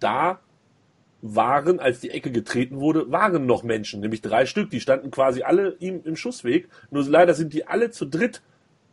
[0.00, 0.40] da
[1.22, 4.70] waren, als die Ecke getreten wurde, waren noch Menschen, nämlich drei Stück.
[4.70, 6.68] Die standen quasi alle ihm im Schussweg.
[6.90, 8.42] Nur leider sind die alle zu dritt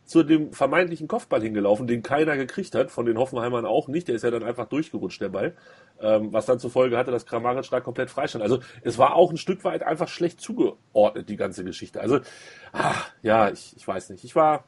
[0.04, 4.08] zu dem vermeintlichen Kopfball hingelaufen, den keiner gekriegt hat, von den Hoffenheimern auch nicht.
[4.08, 5.56] Der ist ja dann einfach durchgerutscht, der Ball.
[6.00, 8.42] Ähm, was dann zur Folge hatte, dass Kramaric da komplett freistand.
[8.42, 12.00] Also es war auch ein Stück weit einfach schlecht zugeordnet, die ganze Geschichte.
[12.00, 12.20] Also,
[12.72, 14.24] ach, ja, ich, ich weiß nicht.
[14.24, 14.64] Ich war,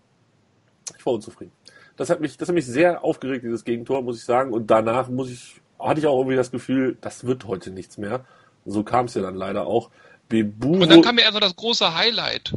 [0.96, 1.52] ich war unzufrieden
[1.96, 4.52] das hat mich, das hat mich sehr aufgeregt, dieses Gegentor, muss ich sagen.
[4.52, 8.24] Und danach muss ich, hatte ich auch irgendwie das Gefühl, das wird heute nichts mehr.
[8.64, 9.90] So kam es ja dann leider auch.
[10.28, 12.54] Beburo, und dann kam ja erst das große Highlight.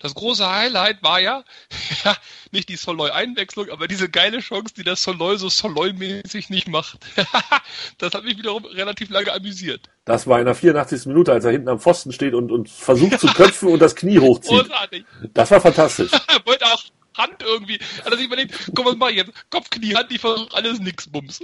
[0.00, 1.44] Das große Highlight war ja,
[2.04, 2.14] ja
[2.52, 6.98] nicht die Soloy-Einwechslung, aber diese geile Chance, die das Soloy so Soloy-mäßig nicht macht.
[7.98, 9.88] das hat mich wiederum relativ lange amüsiert.
[10.04, 11.06] Das war in der 84.
[11.06, 14.18] Minute, als er hinten am Pfosten steht und, und versucht zu köpfen und das Knie
[14.18, 14.60] hochzieht.
[14.60, 15.04] Großartig.
[15.34, 16.12] Das war fantastisch.
[16.44, 16.82] Wollte auch
[17.18, 17.78] Hand irgendwie.
[18.04, 19.32] Also ich überlegt, komm, was mach ich jetzt?
[19.50, 21.40] Kopf, Knie, Hand, die versucht alles nix, Bums.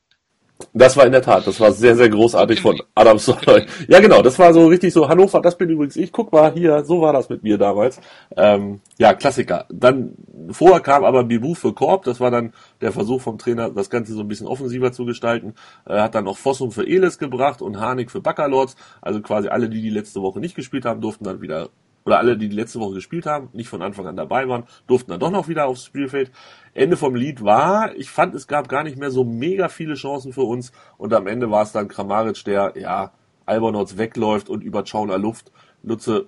[0.73, 3.67] Das war in der Tat, das war sehr, sehr großartig von Adam Soloy.
[3.89, 6.85] Ja, genau, das war so richtig so, Hannover, das bin übrigens ich, guck mal hier,
[6.85, 8.01] so war das mit mir damals.
[8.37, 9.67] Ähm, ja, Klassiker.
[9.71, 10.15] Dann
[10.51, 14.13] vorher kam aber Bibu für Korb, das war dann der Versuch vom Trainer, das Ganze
[14.13, 15.55] so ein bisschen offensiver zu gestalten.
[15.87, 18.77] Er hat dann noch Fossum für Elis gebracht und Harnik für Baccalords.
[19.01, 21.71] Also quasi alle, die die letzte Woche nicht gespielt haben, durften dann wieder
[22.05, 25.11] oder alle, die die letzte Woche gespielt haben, nicht von Anfang an dabei waren, durften
[25.11, 26.31] dann doch noch wieder aufs Spielfeld.
[26.73, 30.33] Ende vom Lied war, ich fand, es gab gar nicht mehr so mega viele Chancen
[30.33, 33.13] für uns und am Ende war es dann Kramaric, der, ja,
[33.47, 35.51] Albernotz wegläuft und über Schauner Luft.
[35.83, 36.27] Nutze,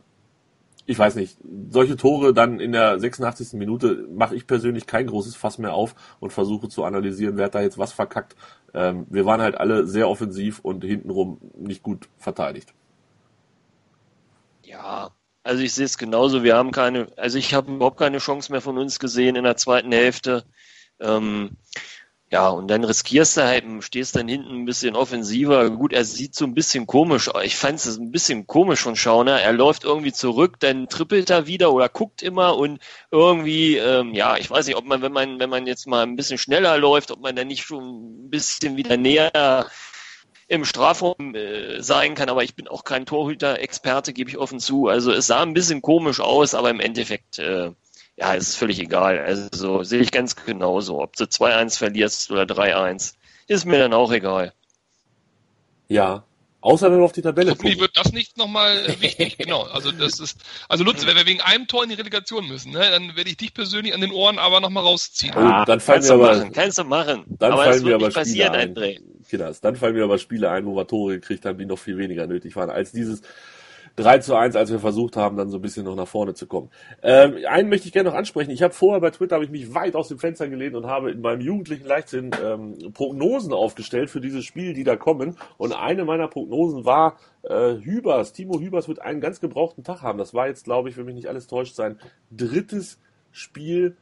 [0.87, 1.39] ich weiß nicht,
[1.71, 3.53] solche Tore dann in der 86.
[3.55, 7.55] Minute mache ich persönlich kein großes Fass mehr auf und versuche zu analysieren, wer hat
[7.55, 8.35] da jetzt was verkackt.
[8.75, 12.75] Ähm, wir waren halt alle sehr offensiv und hintenrum nicht gut verteidigt.
[14.65, 15.11] Ja,
[15.43, 16.43] also ich sehe es genauso.
[16.43, 19.57] Wir haben keine, also ich habe überhaupt keine Chance mehr von uns gesehen in der
[19.57, 20.45] zweiten Hälfte.
[21.01, 21.57] Ähm,
[22.33, 25.69] ja, und dann riskierst du halt, stehst dann hinten ein bisschen offensiver.
[25.69, 27.29] Gut, er sieht so ein bisschen komisch.
[27.43, 29.43] Ich fand es ein bisschen komisch von Schauner.
[29.43, 34.39] Er läuft irgendwie zurück, dann trippelt er wieder oder guckt immer und irgendwie, ähm, ja,
[34.39, 37.11] ich weiß nicht, ob man, wenn man, wenn man jetzt mal ein bisschen schneller läuft,
[37.11, 39.67] ob man dann nicht schon ein bisschen wieder näher
[40.53, 44.87] im Strafraum äh, sein kann, aber ich bin auch kein Torhüter-Experte, gebe ich offen zu.
[44.87, 47.71] Also es sah ein bisschen komisch aus, aber im Endeffekt, äh,
[48.17, 49.19] ja, ist völlig egal.
[49.19, 51.01] Also sehe ich ganz genauso.
[51.01, 53.15] Ob du 2-1 verlierst oder 3-1,
[53.47, 54.53] ist mir dann auch egal.
[55.89, 56.23] Ja,
[56.63, 57.81] Außer wenn wir auf die Tabelle gucken.
[57.81, 59.37] wird das nicht nochmal wichtig.
[59.37, 59.63] genau.
[59.65, 62.89] Also das ist, also Lutz, wenn wir wegen einem Tor in die Relegation müssen, ne,
[62.91, 65.35] dann werde ich dich persönlich an den Ohren aber nochmal rausziehen.
[65.35, 67.25] Ja, dann fallen kannst mir aber, machen, kannst du machen.
[67.27, 68.75] Dann aber fallen mir aber Spiele ein.
[68.75, 69.01] André.
[69.61, 72.27] Dann fallen mir aber Spiele ein, wo wir Tore gekriegt haben, die noch viel weniger
[72.27, 73.23] nötig waren als dieses
[73.97, 76.47] 3 zu 1, als wir versucht haben, dann so ein bisschen noch nach vorne zu
[76.47, 76.71] kommen.
[77.03, 78.51] Ähm, einen möchte ich gerne noch ansprechen.
[78.51, 81.11] Ich habe vorher bei Twitter habe ich mich weit aus dem Fenster gelehnt und habe
[81.11, 85.37] in meinem jugendlichen Leichtsinn ähm, Prognosen aufgestellt für dieses Spiel, die da kommen.
[85.59, 88.33] Und eine meiner Prognosen war äh, Hübers.
[88.33, 90.19] Timo Hübers wird einen ganz gebrauchten Tag haben.
[90.19, 91.99] Das war jetzt, glaube ich, wenn mich nicht alles täuscht, sein
[92.31, 92.99] drittes
[93.31, 93.97] Spiel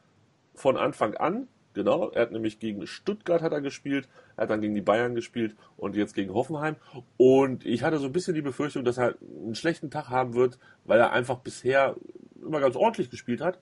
[0.55, 1.49] von Anfang an.
[1.73, 5.15] Genau, er hat nämlich gegen Stuttgart hat er gespielt, er hat dann gegen die Bayern
[5.15, 6.75] gespielt und jetzt gegen Hoffenheim.
[7.17, 10.59] Und ich hatte so ein bisschen die Befürchtung, dass er einen schlechten Tag haben wird,
[10.85, 11.95] weil er einfach bisher
[12.43, 13.61] immer ganz ordentlich gespielt hat.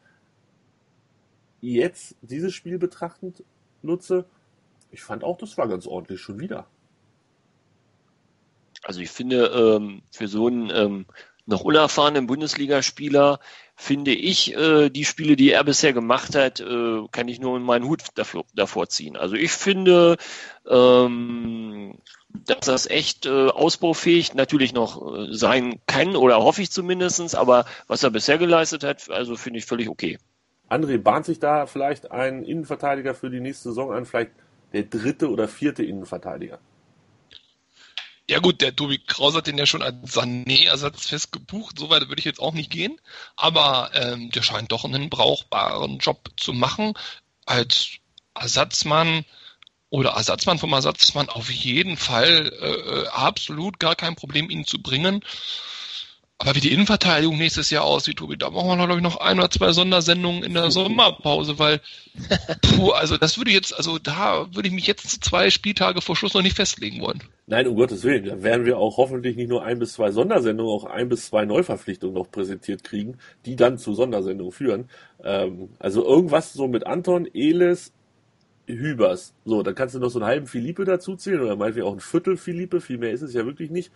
[1.60, 3.44] Jetzt dieses Spiel betrachtend
[3.82, 4.24] nutze,
[4.90, 6.66] ich fand auch, das war ganz ordentlich schon wieder.
[8.84, 11.06] Also ich finde, ähm, für so einen ähm,
[11.48, 13.40] noch unerfahrenen Bundesligaspieler
[13.74, 17.86] finde ich, äh, die Spiele, die er bisher gemacht hat, äh, kann ich nur meinen
[17.86, 19.16] Hut dafür, davor ziehen.
[19.16, 20.16] Also ich finde,
[20.68, 27.34] ähm, dass das echt äh, ausbaufähig natürlich noch äh, sein kann oder hoffe ich zumindestens.
[27.34, 30.18] aber was er bisher geleistet hat, also finde ich völlig okay.
[30.68, 34.32] André, bahnt sich da vielleicht ein Innenverteidiger für die nächste Saison an, vielleicht
[34.74, 36.58] der dritte oder vierte Innenverteidiger?
[38.30, 42.08] Ja gut, der Tobi Kraus hat den ja schon als Sané-Ersatz fest gebucht, so weit
[42.08, 43.00] würde ich jetzt auch nicht gehen,
[43.36, 46.92] aber ähm, der scheint doch einen brauchbaren Job zu machen.
[47.46, 47.88] Als
[48.34, 49.24] Ersatzmann
[49.88, 54.82] oder Ersatzmann vom Ersatzmann auf jeden Fall äh, äh absolut gar kein Problem, ihn zu
[54.82, 55.24] bringen.
[56.40, 59.40] Aber wie die Innenverteidigung nächstes Jahr aussieht, Tobi, da brauchen wir, glaube ich, noch ein
[59.40, 61.80] oder zwei Sondersendungen in der Sommerpause, weil,
[62.62, 66.34] puh, also das würde jetzt, also da würde ich mich jetzt zwei Spieltage vor Schluss
[66.34, 67.24] noch nicht festlegen wollen.
[67.48, 68.24] Nein, um Gottes Willen.
[68.24, 71.44] Da werden wir auch hoffentlich nicht nur ein bis zwei Sondersendungen, auch ein bis zwei
[71.44, 74.88] Neuverpflichtungen noch präsentiert kriegen, die dann zu Sondersendungen führen.
[75.24, 77.92] Ähm, also irgendwas so mit Anton, Elis,
[78.66, 79.34] Hübers.
[79.44, 82.36] So, dann kannst du noch so einen halben Philippe dazuzählen oder meinetwegen auch ein Viertel
[82.36, 83.90] Philippe, viel mehr ist es ja wirklich nicht.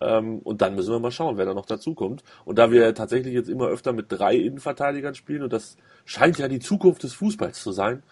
[0.00, 2.22] Ähm, und dann müssen wir mal schauen, wer da noch dazukommt.
[2.44, 6.48] Und da wir tatsächlich jetzt immer öfter mit drei Innenverteidigern spielen und das scheint ja
[6.48, 8.02] die Zukunft des Fußballs zu sein,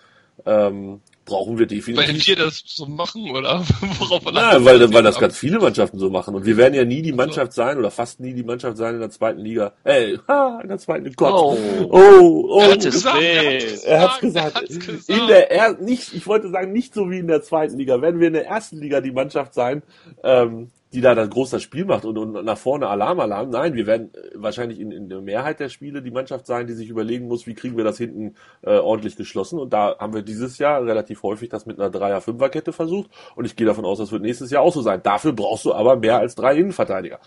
[0.46, 2.08] ähm, brauchen wir definitiv.
[2.08, 3.62] Weil wir das so machen, oder?
[3.98, 6.34] Worauf ja, weil, weil das ganz viele Mannschaften so machen.
[6.34, 9.00] Und wir werden ja nie die Mannschaft sein oder fast nie die Mannschaft sein in
[9.00, 9.72] der zweiten Liga.
[9.84, 11.16] Ey, ha, in der zweiten Liga.
[11.16, 11.34] Gott.
[11.34, 11.58] Oh,
[11.90, 14.56] oh, oh er, hat gesagt, er hat's gesagt.
[14.56, 15.08] Er hat's gesagt.
[15.08, 18.00] In der er nicht, ich wollte sagen, nicht so wie in der zweiten Liga.
[18.00, 19.82] Werden wir in der ersten Liga die Mannschaft sein,
[20.22, 23.50] ähm, die da das große Spiel macht und, und nach vorne Alarm, Alarm.
[23.50, 26.72] Nein, wir werden äh, wahrscheinlich in, in der Mehrheit der Spiele die Mannschaft sein, die
[26.72, 29.58] sich überlegen muss, wie kriegen wir das hinten äh, ordentlich geschlossen.
[29.58, 33.10] Und da haben wir dieses Jahr relativ häufig das mit einer Dreier-Fünfer-Kette versucht.
[33.34, 35.02] Und ich gehe davon aus, das wird nächstes Jahr auch so sein.
[35.02, 37.20] Dafür brauchst du aber mehr als drei Innenverteidiger.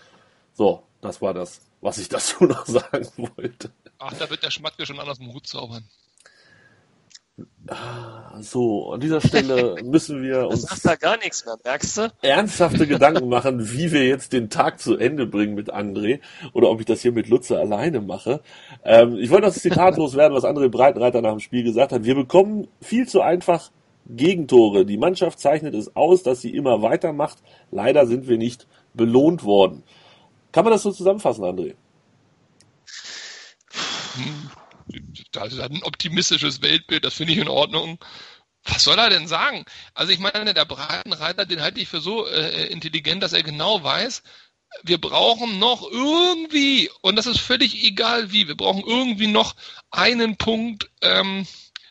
[0.54, 3.70] So, das war das, was ich dazu noch sagen wollte.
[3.98, 5.84] Ach, da wird der Schmatke schon anders im Hut zaubern.
[8.40, 12.12] So, an dieser Stelle müssen wir uns das da gar nichts mehr, merkst du?
[12.20, 16.20] ernsthafte Gedanken machen, wie wir jetzt den Tag zu Ende bringen mit André
[16.52, 18.40] oder ob ich das hier mit Lutze alleine mache.
[18.84, 22.04] Ähm, ich wollte das Zitat loswerden, was André Breitenreiter nach dem Spiel gesagt hat.
[22.04, 23.70] Wir bekommen viel zu einfach
[24.06, 24.84] Gegentore.
[24.84, 27.38] Die Mannschaft zeichnet es aus, dass sie immer weitermacht.
[27.70, 29.84] Leider sind wir nicht belohnt worden.
[30.50, 31.74] Kann man das so zusammenfassen, André?
[35.32, 37.98] Das ist ein optimistisches Weltbild, das finde ich in Ordnung.
[38.64, 39.64] Was soll er denn sagen?
[39.94, 43.82] Also ich meine, der Breitenreiter, den halte ich für so äh, intelligent, dass er genau
[43.82, 44.22] weiß,
[44.84, 49.54] wir brauchen noch irgendwie, und das ist völlig egal wie, wir brauchen irgendwie noch
[49.90, 51.46] einen Punkt ähm,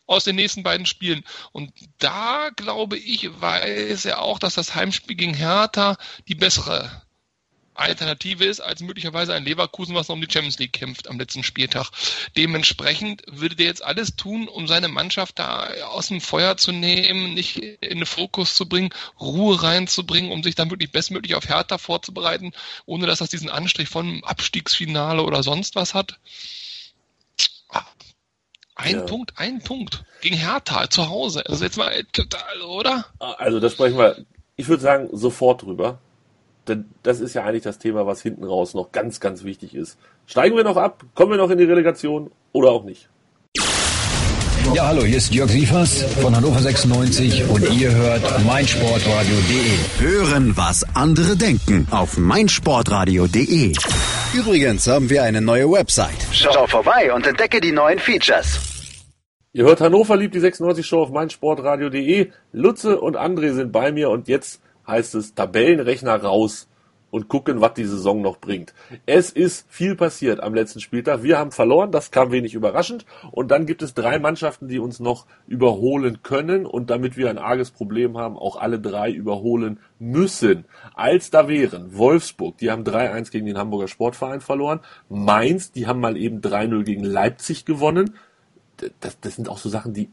[0.08, 1.24] aus den nächsten beiden Spielen.
[1.52, 7.04] Und da glaube ich, weiß er auch, dass das Heimspiel gegen Hertha die bessere
[7.74, 11.44] Alternative ist als möglicherweise ein Leverkusen, was noch um die Champions League kämpft am letzten
[11.44, 11.90] Spieltag.
[12.36, 17.34] Dementsprechend würde der jetzt alles tun, um seine Mannschaft da aus dem Feuer zu nehmen,
[17.34, 21.78] nicht in den Fokus zu bringen, Ruhe reinzubringen, um sich dann wirklich bestmöglich auf Hertha
[21.78, 22.52] vorzubereiten,
[22.86, 26.20] ohne dass das diesen Anstrich von Abstiegsfinale oder sonst was hat.
[28.76, 29.02] Ein ja.
[29.02, 31.46] Punkt, ein Punkt gegen Hertha zu Hause.
[31.46, 33.06] Also jetzt mal total, oder?
[33.20, 36.00] Also das sprechen wir, ich würde sagen, sofort drüber.
[36.68, 39.98] Denn das ist ja eigentlich das Thema, was hinten raus noch ganz, ganz wichtig ist.
[40.26, 41.04] Steigen wir noch ab?
[41.16, 43.10] Kommen wir noch in die Relegation oder auch nicht?
[44.74, 50.00] Ja, hallo, hier ist Jörg Sievers von Hannover 96 und ihr hört meinsportradio.de.
[50.00, 53.74] Hören, was andere denken auf meinsportradio.de.
[54.34, 56.26] Übrigens haben wir eine neue Website.
[56.32, 58.60] Schau vorbei und entdecke die neuen Features.
[59.52, 62.30] Ihr hört Hannover liebt die 96 Show auf meinsportradio.de.
[62.54, 66.68] Lutze und André sind bei mir und jetzt heißt es Tabellenrechner raus
[67.12, 68.74] und gucken, was die Saison noch bringt.
[69.06, 71.24] Es ist viel passiert am letzten Spieltag.
[71.24, 73.06] Wir haben verloren, das kam wenig überraschend.
[73.32, 77.38] Und dann gibt es drei Mannschaften, die uns noch überholen können und damit wir ein
[77.38, 80.66] arges Problem haben, auch alle drei überholen müssen.
[80.96, 84.80] Als da wären Wolfsburg, die haben 3-1 gegen den Hamburger Sportverein verloren.
[85.10, 88.16] Mainz, die haben mal eben 3-0 gegen Leipzig gewonnen.
[89.02, 90.10] Das, das sind auch so Sachen, die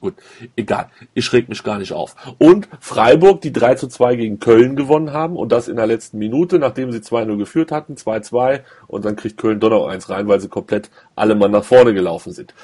[0.00, 0.14] Gut,
[0.56, 0.88] egal.
[1.12, 2.16] Ich reg mich gar nicht auf.
[2.38, 6.18] Und Freiburg, die 3 zu 2 gegen Köln gewonnen haben und das in der letzten
[6.18, 10.26] Minute, nachdem sie 2-0 geführt hatten, 2-2 und dann kriegt Köln doch noch eins rein,
[10.26, 12.54] weil sie komplett alle Mann nach vorne gelaufen sind.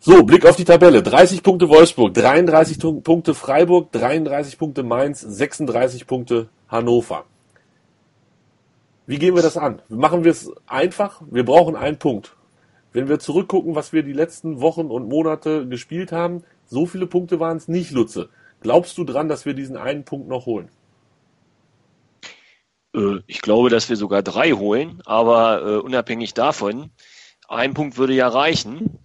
[0.00, 1.02] So, Blick auf die Tabelle.
[1.02, 7.24] 30 Punkte Wolfsburg, 33 Punkte Freiburg, 33 Punkte Mainz, 36 Punkte Hannover.
[9.06, 9.80] Wie gehen wir das an?
[9.88, 11.22] Machen wir es einfach?
[11.30, 12.34] Wir brauchen einen Punkt
[12.94, 17.40] wenn wir zurückgucken, was wir die letzten Wochen und Monate gespielt haben, so viele Punkte
[17.40, 18.30] waren es nicht, Lutze.
[18.60, 20.70] Glaubst du dran, dass wir diesen einen Punkt noch holen?
[22.94, 26.90] Äh, ich glaube, dass wir sogar drei holen, aber äh, unabhängig davon,
[27.48, 28.98] ein Punkt würde ja reichen.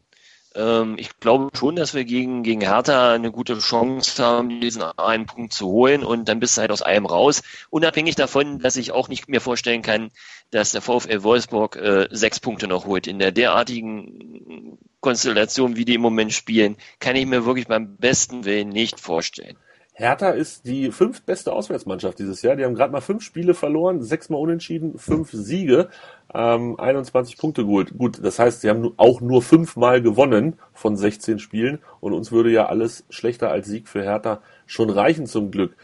[0.55, 5.25] Ähm, ich glaube schon, dass wir gegen, gegen Hertha eine gute Chance haben, diesen einen
[5.25, 7.43] Punkt zu holen und dann bist du halt aus allem raus.
[7.69, 10.11] Unabhängig davon, dass ich auch nicht mir vorstellen kann,
[10.51, 13.07] dass der VfL Wolfsburg äh, sechs Punkte noch holt.
[13.07, 18.45] In der derartigen Konstellation, wie die im Moment spielen, kann ich mir wirklich beim besten
[18.45, 19.57] Willen nicht vorstellen.
[19.99, 22.55] Hertha ist die fünftbeste Auswärtsmannschaft dieses Jahr.
[22.55, 25.89] Die haben gerade mal fünf Spiele verloren, sechsmal unentschieden, fünf Siege,
[26.33, 27.97] ähm, 21 Punkte geholt.
[27.97, 32.51] Gut, das heißt, sie haben auch nur fünfmal gewonnen von 16 Spielen und uns würde
[32.51, 35.75] ja alles schlechter als Sieg für Hertha schon reichen zum Glück.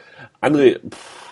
[0.41, 1.25] André, pff,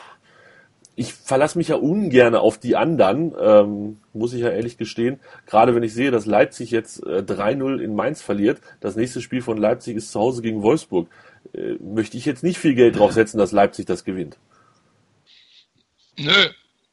[0.96, 5.20] ich verlasse mich ja ungern auf die anderen, ähm, muss ich ja ehrlich gestehen.
[5.48, 8.62] Gerade wenn ich sehe, dass Leipzig jetzt äh, 3-0 in Mainz verliert.
[8.80, 11.08] Das nächste Spiel von Leipzig ist zu Hause gegen Wolfsburg
[11.54, 14.38] äh, möchte ich jetzt nicht viel Geld draufsetzen, dass Leipzig das gewinnt.
[16.18, 16.32] Nö,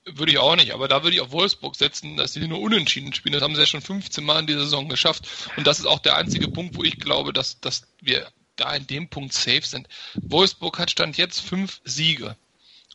[0.05, 3.13] würde ich auch nicht, aber da würde ich auf Wolfsburg setzen, dass sie nur unentschieden
[3.13, 3.35] spielen.
[3.35, 5.29] Das haben sie ja schon 15 Mal in dieser Saison geschafft.
[5.57, 8.87] Und das ist auch der einzige Punkt, wo ich glaube, dass, dass wir da in
[8.87, 9.89] dem Punkt safe sind.
[10.15, 12.37] Wolfsburg hat Stand jetzt fünf Siege.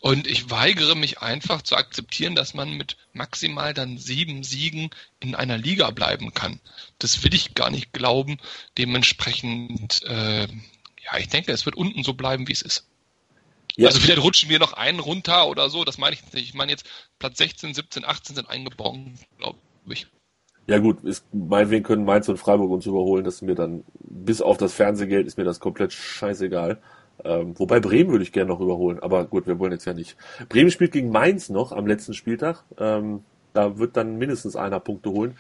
[0.02, 5.34] Und ich weigere mich einfach zu akzeptieren, dass man mit maximal dann sieben Siegen in
[5.34, 6.60] einer Liga bleiben kann.
[7.00, 8.38] Das will ich gar nicht glauben.
[8.78, 10.48] Dementsprechend äh,
[11.06, 12.88] ja, ich denke, es wird unten so bleiben, wie es ist.
[13.78, 13.88] Ja.
[13.88, 16.48] Also vielleicht rutschen wir noch einen runter oder so, das meine ich nicht.
[16.50, 16.86] Ich meine jetzt
[17.20, 18.98] Platz 16, 17, 18 sind eingebaut,
[19.38, 19.60] glaube
[19.90, 20.08] ich.
[20.68, 24.42] Ja gut, ist, meinetwegen können Mainz und Freiburg uns überholen, das ist mir dann, bis
[24.42, 26.82] auf das Fernsehgeld ist mir das komplett scheißegal.
[27.24, 30.18] Ähm, wobei Bremen würde ich gerne noch überholen, aber gut, wir wollen jetzt ja nicht.
[30.50, 32.64] Bremen spielt gegen Mainz noch am letzten Spieltag.
[32.78, 33.24] Ähm,
[33.56, 35.38] da wird dann mindestens einer Punkte holen.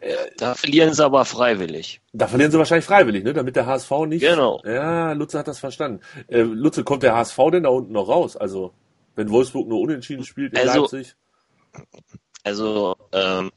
[0.00, 2.00] Äh, da verlieren sie aber freiwillig.
[2.12, 3.32] Da verlieren sie wahrscheinlich freiwillig, ne?
[3.32, 4.22] Damit der HSV nicht.
[4.22, 4.60] Genau.
[4.64, 6.00] Ja, Lutze hat das verstanden.
[6.28, 8.36] Äh, Lutze, kommt der HSV denn da unten noch raus?
[8.36, 8.74] Also,
[9.16, 11.16] wenn Wolfsburg nur unentschieden spielt in also, Leipzig?
[12.42, 13.50] Also, ähm,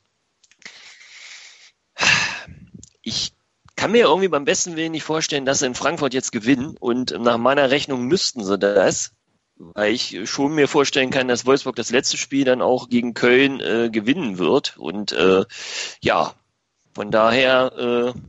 [3.02, 3.34] ich
[3.76, 7.12] kann mir irgendwie beim besten Willen nicht vorstellen, dass sie in Frankfurt jetzt gewinnen und
[7.20, 9.12] nach meiner Rechnung müssten sie das
[9.60, 13.60] weil ich schon mir vorstellen kann, dass Wolfsburg das letzte Spiel dann auch gegen Köln
[13.60, 14.78] äh, gewinnen wird.
[14.78, 15.46] Und äh,
[16.02, 16.34] ja,
[16.93, 18.20] von daher äh,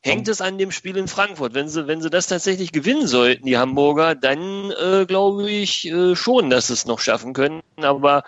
[0.00, 1.54] hängt es an dem Spiel in Frankfurt.
[1.54, 6.14] Wenn sie, wenn sie das tatsächlich gewinnen sollten, die Hamburger, dann äh, glaube ich äh,
[6.16, 7.62] schon, dass sie es noch schaffen können.
[7.76, 8.24] Aber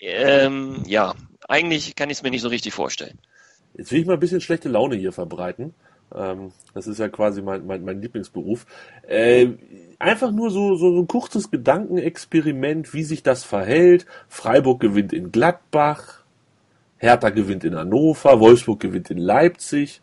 [0.00, 1.14] ähm, ja,
[1.48, 3.18] eigentlich kann ich es mir nicht so richtig vorstellen.
[3.76, 5.74] Jetzt will ich mal ein bisschen schlechte Laune hier verbreiten.
[6.14, 8.66] Ähm, das ist ja quasi mein, mein, mein Lieblingsberuf.
[9.06, 9.48] Äh,
[9.98, 14.06] einfach nur so, so, ein kurzes Gedankenexperiment, wie sich das verhält.
[14.28, 16.24] Freiburg gewinnt in Gladbach,
[16.98, 20.00] Hertha gewinnt in Hannover, Wolfsburg gewinnt in Leipzig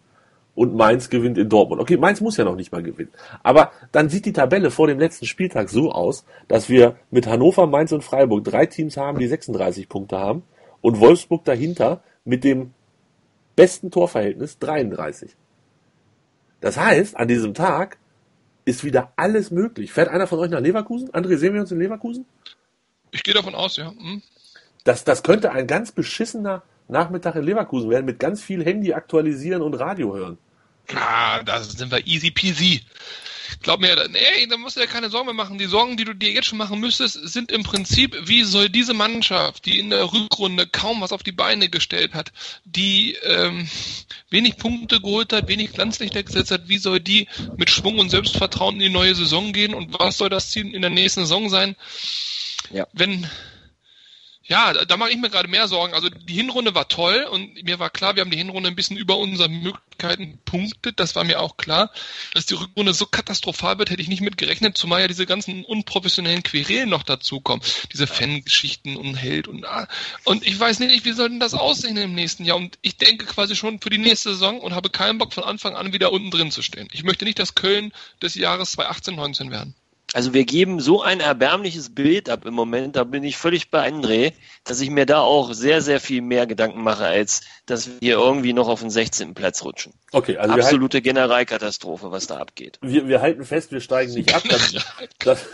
[0.53, 1.81] und Mainz gewinnt in Dortmund.
[1.81, 3.11] Okay, Mainz muss ja noch nicht mal gewinnen.
[3.41, 7.67] Aber dann sieht die Tabelle vor dem letzten Spieltag so aus, dass wir mit Hannover,
[7.67, 10.43] Mainz und Freiburg drei Teams haben, die 36 Punkte haben
[10.81, 12.73] und Wolfsburg dahinter mit dem
[13.55, 15.35] besten Torverhältnis 33.
[16.61, 17.97] Das heißt, an diesem Tag
[18.63, 19.91] ist wieder alles möglich.
[19.91, 21.09] Fährt einer von euch nach Leverkusen?
[21.09, 22.25] André, sehen wir uns in Leverkusen?
[23.11, 23.91] Ich gehe davon aus, ja.
[23.91, 24.21] Hm.
[24.83, 29.61] Das, das könnte ein ganz beschissener Nachmittag in Leverkusen werden, mit ganz viel Handy aktualisieren
[29.61, 30.37] und Radio hören.
[30.95, 32.81] Ah, da sind wir easy peasy.
[33.61, 35.57] Glaub mir, nee, da musst du dir keine Sorgen mehr machen.
[35.57, 38.93] Die Sorgen, die du dir jetzt schon machen müsstest, sind im Prinzip, wie soll diese
[38.93, 42.31] Mannschaft, die in der Rückrunde kaum was auf die Beine gestellt hat,
[42.65, 43.67] die ähm,
[44.29, 48.75] wenig Punkte geholt hat, wenig Glanzlichter gesetzt hat, wie soll die mit Schwung und Selbstvertrauen
[48.75, 51.75] in die neue Saison gehen und was soll das Ziel in der nächsten Saison sein?
[52.71, 52.87] Ja.
[52.93, 53.29] Wenn
[54.51, 55.93] ja, da, da mache ich mir gerade mehr Sorgen.
[55.93, 58.97] Also die Hinrunde war toll und mir war klar, wir haben die Hinrunde ein bisschen
[58.97, 60.99] über unsere Möglichkeiten punktet.
[60.99, 61.89] Das war mir auch klar.
[62.33, 65.63] Dass die Rückrunde so katastrophal wird, hätte ich nicht mit gerechnet, zumal ja diese ganzen
[65.63, 67.65] unprofessionellen Querelen noch dazukommen.
[67.93, 69.87] Diese Fangeschichten und Held und ah.
[70.25, 72.57] Und ich weiß nicht, wie soll denn das aussehen im nächsten Jahr?
[72.57, 75.77] Und ich denke quasi schon für die nächste Saison und habe keinen Bock von Anfang
[75.77, 76.89] an wieder unten drin zu stehen.
[76.91, 79.75] Ich möchte nicht das Köln des Jahres 2018, 19 werden.
[80.13, 83.87] Also wir geben so ein erbärmliches Bild ab im Moment, da bin ich völlig bei
[83.87, 84.33] André,
[84.65, 88.51] dass ich mir da auch sehr, sehr viel mehr Gedanken mache, als dass wir irgendwie
[88.51, 89.33] noch auf den 16.
[89.33, 89.93] Platz rutschen.
[90.11, 92.77] Okay, also Absolute halten, Generalkatastrophe, was da abgeht.
[92.81, 94.43] Wir, wir halten fest, wir steigen nicht ab.
[94.49, 94.73] Das,
[95.19, 95.45] das,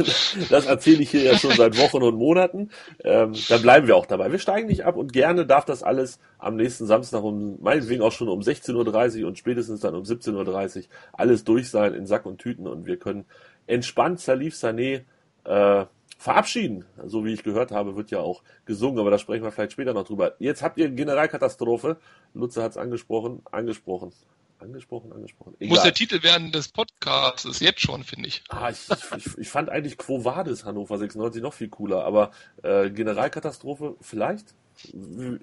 [0.49, 2.71] das erzähle ich hier ja schon seit Wochen und Monaten.
[3.03, 4.31] Ähm, dann bleiben wir auch dabei.
[4.31, 8.11] Wir steigen nicht ab und gerne darf das alles am nächsten Samstag um, meinetwegen auch
[8.11, 12.25] schon um 16.30 Uhr und spätestens dann um 17.30 Uhr alles durch sein in Sack
[12.25, 13.25] und Tüten und wir können
[13.67, 15.03] entspannt Salif Sané
[15.43, 15.85] äh,
[16.17, 16.85] verabschieden.
[17.05, 19.93] So wie ich gehört habe, wird ja auch gesungen, aber da sprechen wir vielleicht später
[19.93, 20.35] noch drüber.
[20.39, 21.97] Jetzt habt ihr Generalkatastrophe.
[22.33, 24.11] Lutze hat es angesprochen, angesprochen.
[24.59, 25.55] Angesprochen, angesprochen.
[25.59, 25.75] Egal.
[25.75, 28.43] Muss der Titel werden des Podcasts, ist jetzt schon, finde ich.
[28.49, 29.37] Ah, ich, ich.
[29.37, 32.31] Ich fand eigentlich Quo Vadis Hannover 96 noch viel cooler, aber
[32.63, 34.55] äh, Generalkatastrophe vielleicht?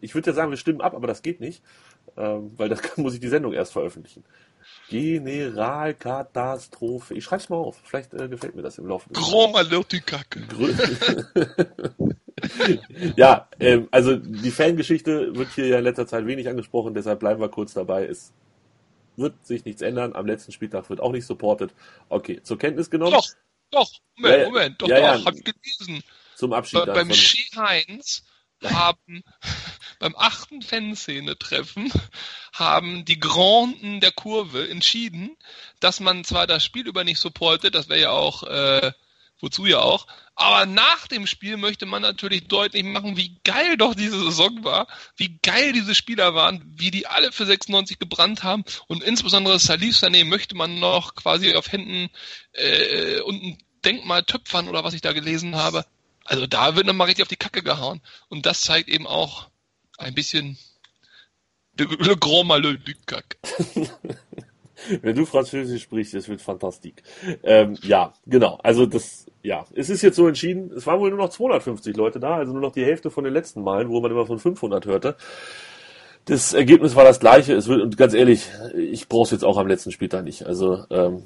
[0.00, 1.62] Ich würde ja sagen, wir stimmen ab, aber das geht nicht,
[2.16, 4.24] ähm, weil das kann, muss ich die Sendung erst veröffentlichen.
[4.88, 7.14] Generalkatastrophe.
[7.14, 7.80] Ich schreib's mal auf.
[7.84, 10.46] Vielleicht äh, gefällt mir das im Laufe Grand Malheur Kacke.
[13.16, 17.40] ja, ähm, also die Fangeschichte wird hier ja in letzter Zeit wenig angesprochen, deshalb bleiben
[17.40, 18.06] wir kurz dabei.
[18.06, 18.32] Es
[19.16, 20.14] wird sich nichts ändern.
[20.14, 21.72] Am letzten Spieltag wird auch nicht supported.
[22.08, 23.12] Okay, zur Kenntnis genommen.
[23.12, 23.28] Doch,
[23.70, 26.02] doch, Moment, ja, Moment, doch, ja, doch, ja, hab gelesen.
[26.34, 26.86] Zum Abschied.
[26.86, 28.24] Bei, beim Ski Heinz
[28.62, 29.22] haben
[30.04, 31.90] beim achten Fanszene-Treffen
[32.52, 35.34] haben die Granden der Kurve entschieden,
[35.80, 38.92] dass man zwar das Spiel über nicht supportet, das wäre ja auch, äh,
[39.40, 43.94] wozu ja auch, aber nach dem Spiel möchte man natürlich deutlich machen, wie geil doch
[43.94, 48.62] diese Saison war, wie geil diese Spieler waren, wie die alle für 96 gebrannt haben
[48.88, 52.10] und insbesondere Salif Sané möchte man noch quasi auf Händen
[52.52, 55.86] äh, und Denkmal töpfern oder was ich da gelesen habe.
[56.26, 58.00] Also da wird nochmal richtig auf die Kacke gehauen.
[58.28, 59.48] Und das zeigt eben auch
[59.98, 60.58] ein bisschen
[61.78, 63.36] le, grand malheur du Kack.
[65.02, 66.94] Wenn du Französisch sprichst, das wird fantastisch.
[67.42, 68.58] Ähm, ja, genau.
[68.62, 70.72] Also das, ja, es ist jetzt so entschieden.
[70.76, 73.32] Es waren wohl nur noch 250 Leute da, also nur noch die Hälfte von den
[73.32, 75.16] letzten Malen, wo man immer von 500 hörte.
[76.26, 77.54] Das Ergebnis war das gleiche.
[77.54, 80.44] Es wird, und ganz ehrlich, ich brauche es jetzt auch am letzten Spieltag nicht.
[80.44, 81.22] Also ähm,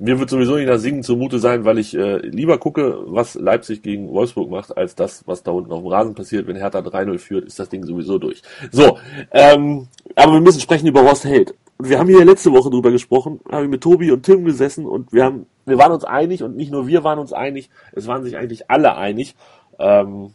[0.00, 3.82] mir wird sowieso nicht nach Singen zumute sein, weil ich äh, lieber gucke, was Leipzig
[3.82, 6.46] gegen Wolfsburg macht, als das, was da unten auf dem Rasen passiert.
[6.46, 8.42] Wenn Hertha 3-0 führt, ist das Ding sowieso durch.
[8.72, 8.98] So,
[9.30, 11.54] ähm, aber wir müssen sprechen über Horst Held.
[11.76, 15.12] Und wir haben hier letzte Woche drüber gesprochen, haben mit Tobi und Tim gesessen und
[15.12, 18.24] wir haben, wir waren uns einig und nicht nur wir waren uns einig, es waren
[18.24, 19.34] sich eigentlich alle einig.
[19.78, 20.32] Ähm,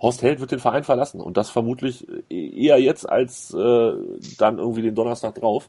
[0.00, 3.92] Horst Held wird den Verein verlassen und das vermutlich eher jetzt als äh,
[4.38, 5.68] dann irgendwie den Donnerstag drauf.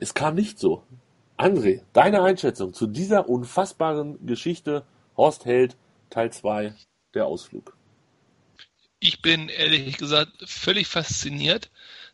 [0.00, 0.82] Es kam nicht so.
[1.38, 4.84] André, deine Einschätzung zu dieser unfassbaren Geschichte
[5.16, 5.76] Horst Held
[6.10, 6.74] Teil 2
[7.14, 7.76] der Ausflug.
[8.98, 11.70] Ich bin ehrlich gesagt völlig fasziniert,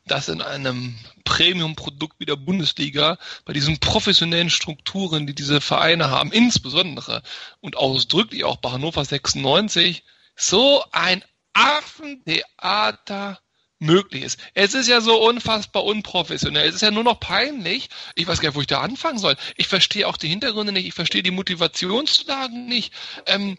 [0.06, 0.94] dass in einem
[1.24, 3.16] Premium-Produkt wie der Bundesliga,
[3.46, 7.22] bei diesen professionellen Strukturen, die diese Vereine haben, insbesondere
[7.62, 10.04] und ausdrücklich auch bei Hannover 96,
[10.36, 13.38] so ein Affentheater
[13.84, 14.38] möglich ist.
[14.54, 16.68] Es ist ja so unfassbar unprofessionell.
[16.68, 17.88] Es ist ja nur noch peinlich.
[18.14, 19.36] Ich weiß gar nicht, wo ich da anfangen soll.
[19.56, 20.86] Ich verstehe auch die Hintergründe nicht.
[20.86, 22.92] Ich verstehe die Motivationslagen nicht.
[23.26, 23.56] Ähm,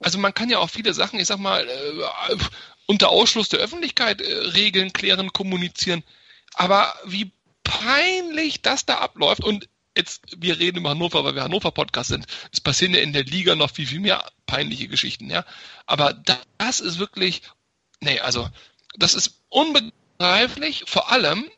[0.00, 2.36] also man kann ja auch viele Sachen, ich sag mal, äh,
[2.86, 6.02] unter Ausschluss der Öffentlichkeit äh, regeln, klären, kommunizieren.
[6.54, 7.32] Aber wie
[7.64, 12.26] peinlich das da abläuft und jetzt, wir reden über Hannover, weil wir Hannover-Podcast sind.
[12.52, 15.44] Es passieren ja in der Liga noch viel, viel mehr peinliche Geschichten, ja.
[15.86, 16.12] Aber
[16.56, 17.42] das ist wirklich,
[18.00, 18.48] nee, also,
[18.96, 20.84] das ist unbegreiflich.
[20.86, 21.50] Vor allem,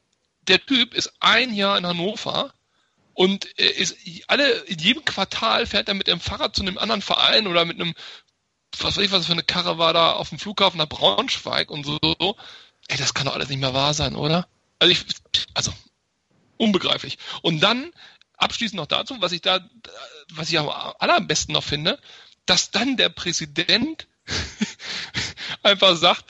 [0.49, 2.53] der Typ ist ein Jahr in Hannover
[3.15, 3.97] und ist
[4.29, 7.81] alle, in jedem Quartal fährt er mit dem Fahrrad zu einem anderen Verein oder mit
[7.81, 7.95] einem,
[8.79, 11.85] was weiß ich, was für eine Karre war da auf dem Flughafen nach Braunschweig und
[11.85, 11.99] so.
[12.89, 14.47] Ey, das kann doch alles nicht mehr wahr sein, oder?
[14.79, 15.05] Also ich,
[15.55, 15.73] also,
[16.59, 17.19] unbegreiflich.
[17.43, 17.91] Und dann,
[18.37, 19.67] abschließend noch dazu, was ich da,
[20.31, 21.99] was ich am allerbesten noch finde,
[22.45, 24.07] dass dann der Präsident
[25.63, 26.25] einfach sagt,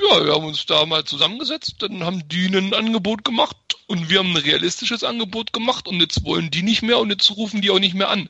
[0.00, 4.18] ja, wir haben uns da mal zusammengesetzt, dann haben die ein Angebot gemacht und wir
[4.18, 7.70] haben ein realistisches Angebot gemacht und jetzt wollen die nicht mehr und jetzt rufen die
[7.70, 8.28] auch nicht mehr an.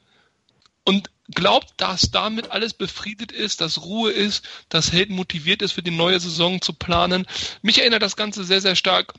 [0.84, 5.82] Und glaubt, dass damit alles befriedet ist, dass Ruhe ist, dass Held motiviert ist, für
[5.82, 7.26] die neue Saison zu planen.
[7.62, 9.14] Mich erinnert das Ganze sehr, sehr stark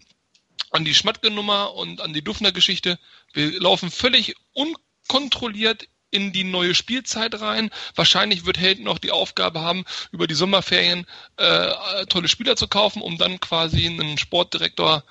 [0.72, 3.00] an die Schmatke-Nummer und an die Duffner-Geschichte.
[3.34, 7.70] Wir laufen völlig unkontrolliert in die neue Spielzeit rein.
[7.96, 11.06] Wahrscheinlich wird Held noch die Aufgabe haben, über die Sommerferien
[11.38, 15.04] äh, tolle Spieler zu kaufen, um dann quasi einen Sportdirektor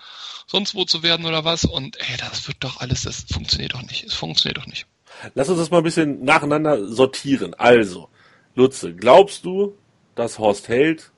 [0.47, 1.65] sonst wo zu werden oder was.
[1.65, 4.05] Und ey, das wird doch alles, das funktioniert doch nicht.
[4.05, 4.87] Es funktioniert doch nicht.
[5.35, 7.55] Lass uns das mal ein bisschen nacheinander sortieren.
[7.55, 8.09] Also,
[8.55, 9.77] Lutze, glaubst du,
[10.15, 11.13] dass Horst Held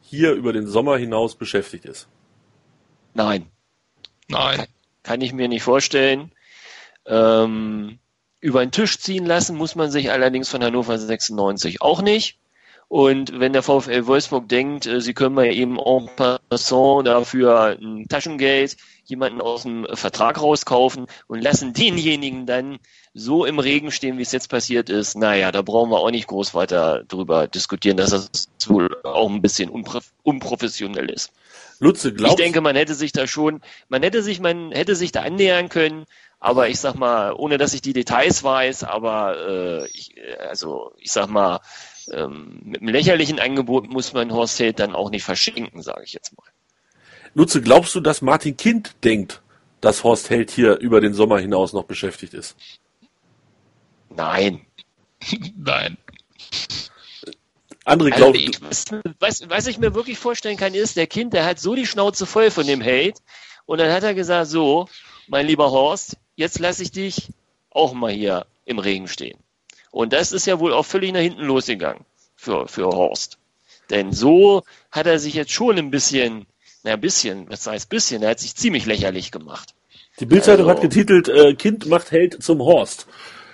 [0.00, 2.08] hier über den Sommer hinaus beschäftigt ist?
[3.14, 3.50] Nein.
[4.28, 4.56] Nein.
[4.56, 4.66] Kann,
[5.02, 6.32] kann ich mir nicht vorstellen.
[7.06, 7.98] Ähm,
[8.40, 12.38] über den Tisch ziehen lassen muss man sich allerdings von Hannover 96 auch nicht.
[12.88, 16.08] Und wenn der VfL Wolfsburg denkt, äh, sie können mal eben en
[16.48, 22.78] passant dafür ein Taschengeld jemanden aus dem Vertrag rauskaufen und lassen denjenigen dann
[23.12, 26.28] so im Regen stehen, wie es jetzt passiert ist, naja, da brauchen wir auch nicht
[26.28, 29.70] groß weiter drüber diskutieren, dass das wohl auch ein bisschen
[30.22, 31.32] unprofessionell ist.
[31.78, 35.12] Lutze, glaubst Ich denke, man hätte sich da schon, man hätte sich, man hätte sich
[35.12, 36.06] da annähern können,
[36.38, 41.12] aber ich sag mal, ohne dass ich die Details weiß, aber äh, ich, also ich
[41.12, 41.60] sag mal,
[42.12, 46.12] ähm, mit einem lächerlichen Angebot muss man Horst Held dann auch nicht verschenken, sage ich
[46.12, 46.46] jetzt mal.
[47.34, 49.42] Lutze, glaubst du, dass Martin Kind denkt,
[49.80, 52.56] dass Horst Held hier über den Sommer hinaus noch beschäftigt ist?
[54.08, 54.66] Nein.
[55.56, 55.96] Nein.
[57.84, 58.38] Andere glauben.
[58.62, 61.74] Also ich, was, was ich mir wirklich vorstellen kann, ist, der Kind, der hat so
[61.74, 63.20] die Schnauze voll von dem Hate
[63.64, 64.88] und dann hat er gesagt, so,
[65.28, 67.30] mein lieber Horst, jetzt lasse ich dich
[67.70, 69.38] auch mal hier im Regen stehen.
[69.90, 72.04] Und das ist ja wohl auch völlig nach hinten losgegangen
[72.36, 73.38] für, für Horst.
[73.90, 76.46] Denn so hat er sich jetzt schon ein bisschen,
[76.82, 79.74] na ein bisschen, was heißt bisschen, er hat sich ziemlich lächerlich gemacht.
[80.20, 83.06] Die Bildzeitung also, hat getitelt, äh, Kind macht Held zum Horst.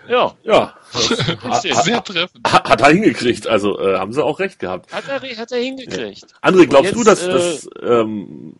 [0.08, 0.34] Ja.
[0.42, 0.74] Ja.
[1.42, 2.46] hat, sehr treffend.
[2.46, 4.92] Hat, hat er hingekriegt, also äh, haben sie auch recht gehabt.
[4.92, 6.22] Hat er, hat er hingekriegt.
[6.22, 6.50] Ja.
[6.50, 8.56] André, glaubst jetzt, du, dass, äh, dass ähm,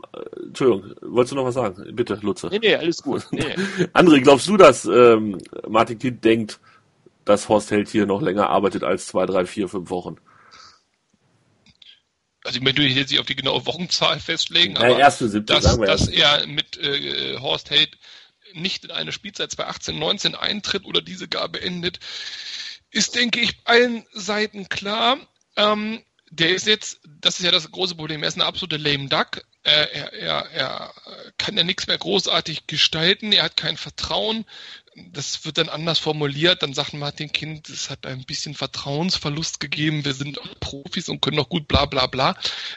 [0.47, 1.95] Entschuldigung, wolltest du noch was sagen?
[1.95, 2.49] Bitte, Lutze.
[2.49, 3.27] Nee, nee, alles gut.
[3.31, 3.55] Nee.
[3.93, 5.39] André, glaubst du, dass ähm,
[5.69, 6.61] Martin Kind denkt,
[7.25, 10.17] dass Horst Held hier noch länger arbeitet als zwei, drei, vier, fünf Wochen?
[12.45, 16.09] also ich möchte jetzt nicht auf die genaue Wochenzahl festlegen, aber erste siebte, dass, dass
[16.09, 17.97] er mit äh, Horst Held
[18.55, 22.01] nicht in eine Spielzeit 2018, 19 eintritt oder diese gar beendet,
[22.91, 25.19] ist, denke ich, allen Seiten klar.
[25.57, 26.03] Ähm,
[26.33, 29.45] der ist jetzt, das ist ja das große Problem, er ist ein absoluter lame duck.
[29.65, 30.95] Er, er, er, er
[31.37, 34.47] kann ja nichts mehr großartig gestalten, er hat kein Vertrauen.
[34.97, 40.05] Das wird dann anders formuliert, dann sagt Martin Kind, es hat ein bisschen Vertrauensverlust gegeben,
[40.05, 42.35] wir sind Profis und können doch gut bla bla bla.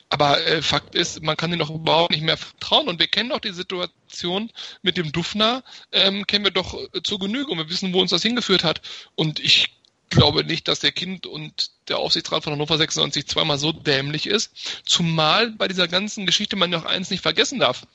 [0.09, 3.29] Aber äh, Fakt ist, man kann ihm doch überhaupt nicht mehr vertrauen und wir kennen
[3.29, 4.51] doch die Situation
[4.81, 8.11] mit dem Dufner, ähm, kennen wir doch äh, zur Genüge und wir wissen, wo uns
[8.11, 8.81] das hingeführt hat.
[9.15, 9.75] Und ich
[10.09, 14.51] glaube nicht, dass der Kind und der Aufsichtsrat von Hannover 96 zweimal so dämlich ist.
[14.85, 17.85] Zumal bei dieser ganzen Geschichte man noch eins nicht vergessen darf.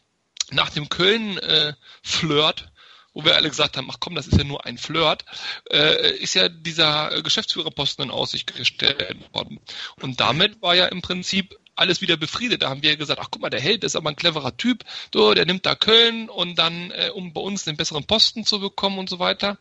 [0.51, 2.81] Nach dem Köln-Flirt, äh,
[3.13, 5.25] wo wir alle gesagt haben, ach komm, das ist ja nur ein Flirt,
[5.71, 9.61] äh, ist ja dieser Geschäftsführerposten in Aussicht gestellt worden.
[10.01, 12.63] Und damit war ja im Prinzip alles wieder befriedet.
[12.63, 15.35] Da haben wir gesagt, ach guck mal, der Held ist aber ein cleverer Typ, so,
[15.35, 18.99] der nimmt da Köln und dann, äh, um bei uns den besseren Posten zu bekommen
[18.99, 19.59] und so weiter.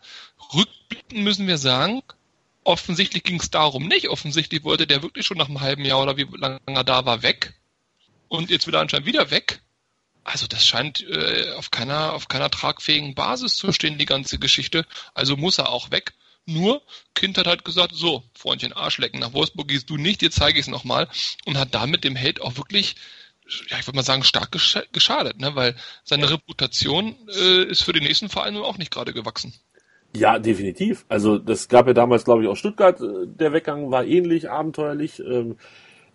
[0.53, 2.03] Rückblickend müssen wir sagen,
[2.63, 4.09] offensichtlich ging es darum nicht.
[4.09, 7.23] Offensichtlich wollte der wirklich schon nach einem halben Jahr oder wie lange er da war
[7.23, 7.53] weg.
[8.27, 9.61] Und jetzt wieder anscheinend wieder weg.
[10.23, 14.85] Also das scheint äh, auf keiner auf keiner tragfähigen Basis zu stehen, die ganze Geschichte.
[15.13, 16.13] Also muss er auch weg.
[16.45, 16.81] Nur,
[17.13, 20.65] Kind hat halt gesagt, so, Freundchen, Arschlecken, nach Wolfsburg gehst du nicht, dir zeige ich
[20.65, 21.07] es nochmal.
[21.45, 22.95] Und hat damit dem Held auch wirklich,
[23.69, 25.55] ja, ich würde mal sagen, stark geschadet, ne?
[25.55, 29.53] weil seine Reputation äh, ist für den nächsten Verein auch nicht gerade gewachsen.
[30.15, 31.05] Ja, definitiv.
[31.07, 32.99] Also das gab ja damals, glaube ich, auch Stuttgart.
[33.01, 35.19] Äh, der Weggang war ähnlich abenteuerlich.
[35.19, 35.57] Ähm,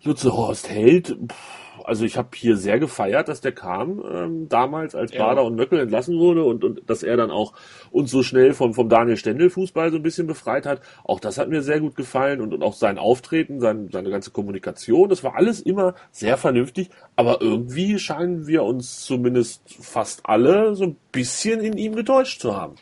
[0.03, 4.95] Lutze Horst Held, pff, also ich habe hier sehr gefeiert, dass der kam ähm, damals,
[4.95, 5.25] als ja.
[5.25, 7.53] Bader und Möckel entlassen wurde und, und dass er dann auch
[7.91, 10.81] uns so schnell vom, vom Daniel Stendel Fußball so ein bisschen befreit hat.
[11.03, 14.31] Auch das hat mir sehr gut gefallen und, und auch sein Auftreten, sein, seine ganze
[14.31, 20.75] Kommunikation, das war alles immer sehr vernünftig, aber irgendwie scheinen wir uns zumindest fast alle
[20.75, 22.75] so ein bisschen in ihm getäuscht zu haben.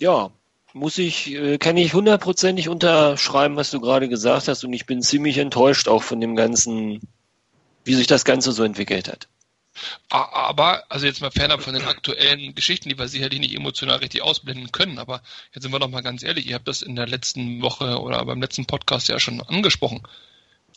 [0.00, 0.30] Ja,
[0.72, 5.02] muss ich, äh, kann ich hundertprozentig unterschreiben, was du gerade gesagt hast und ich bin
[5.02, 7.00] ziemlich enttäuscht auch von dem ganzen,
[7.84, 9.28] wie sich das Ganze so entwickelt hat.
[10.08, 14.22] Aber, also jetzt mal fernab von den aktuellen Geschichten, die wir sicherlich nicht emotional richtig
[14.22, 15.22] ausblenden können, aber
[15.52, 18.24] jetzt sind wir doch mal ganz ehrlich, ihr habt das in der letzten Woche oder
[18.24, 20.02] beim letzten Podcast ja schon angesprochen.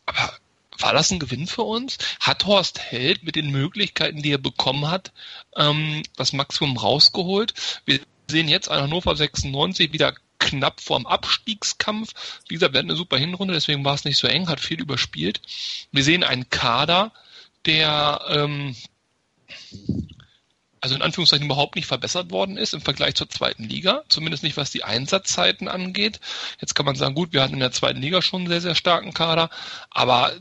[0.06, 0.34] Aber
[0.80, 1.98] war das ein Gewinn für uns?
[2.20, 5.12] Hat Horst Held mit den Möglichkeiten, die er bekommen hat,
[5.56, 7.54] ähm, das Maximum rausgeholt?
[7.86, 12.14] Wir sehen jetzt an Hannover 96 wieder knapp vorm Abstiegskampf.
[12.48, 14.82] Wie gesagt, wir hatten eine super Hinrunde, deswegen war es nicht so eng, hat viel
[14.82, 15.42] überspielt.
[15.92, 17.14] Wir sehen einen Kader,
[17.66, 18.76] der ähm,
[20.84, 24.58] also in Anführungszeichen überhaupt nicht verbessert worden ist im Vergleich zur zweiten Liga, zumindest nicht
[24.58, 26.20] was die Einsatzzeiten angeht.
[26.60, 28.76] Jetzt kann man sagen, gut, wir hatten in der zweiten Liga schon einen sehr, sehr
[28.76, 29.50] starken Kader,
[29.90, 30.34] aber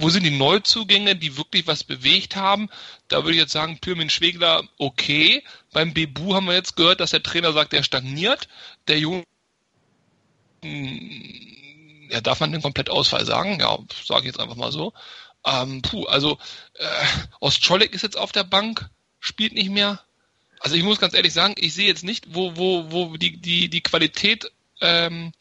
[0.00, 2.68] wo sind die Neuzugänge, die wirklich was bewegt haben?
[3.08, 5.42] Da würde ich jetzt sagen, Pirmin Schwegler, okay.
[5.72, 8.48] Beim Bebu haben wir jetzt gehört, dass der Trainer sagt, er stagniert.
[8.88, 9.24] Der Junge,
[12.10, 13.58] ja, darf man den komplett Ausfall sagen?
[13.60, 14.92] Ja, sage ich jetzt einfach mal so.
[15.44, 16.38] Ähm, puh, also
[16.74, 17.06] äh,
[17.40, 18.88] Ostscholek ist jetzt auf der Bank,
[19.18, 20.00] spielt nicht mehr.
[20.60, 23.68] Also ich muss ganz ehrlich sagen, ich sehe jetzt nicht, wo, wo, wo die, die,
[23.68, 25.32] die Qualität ähm,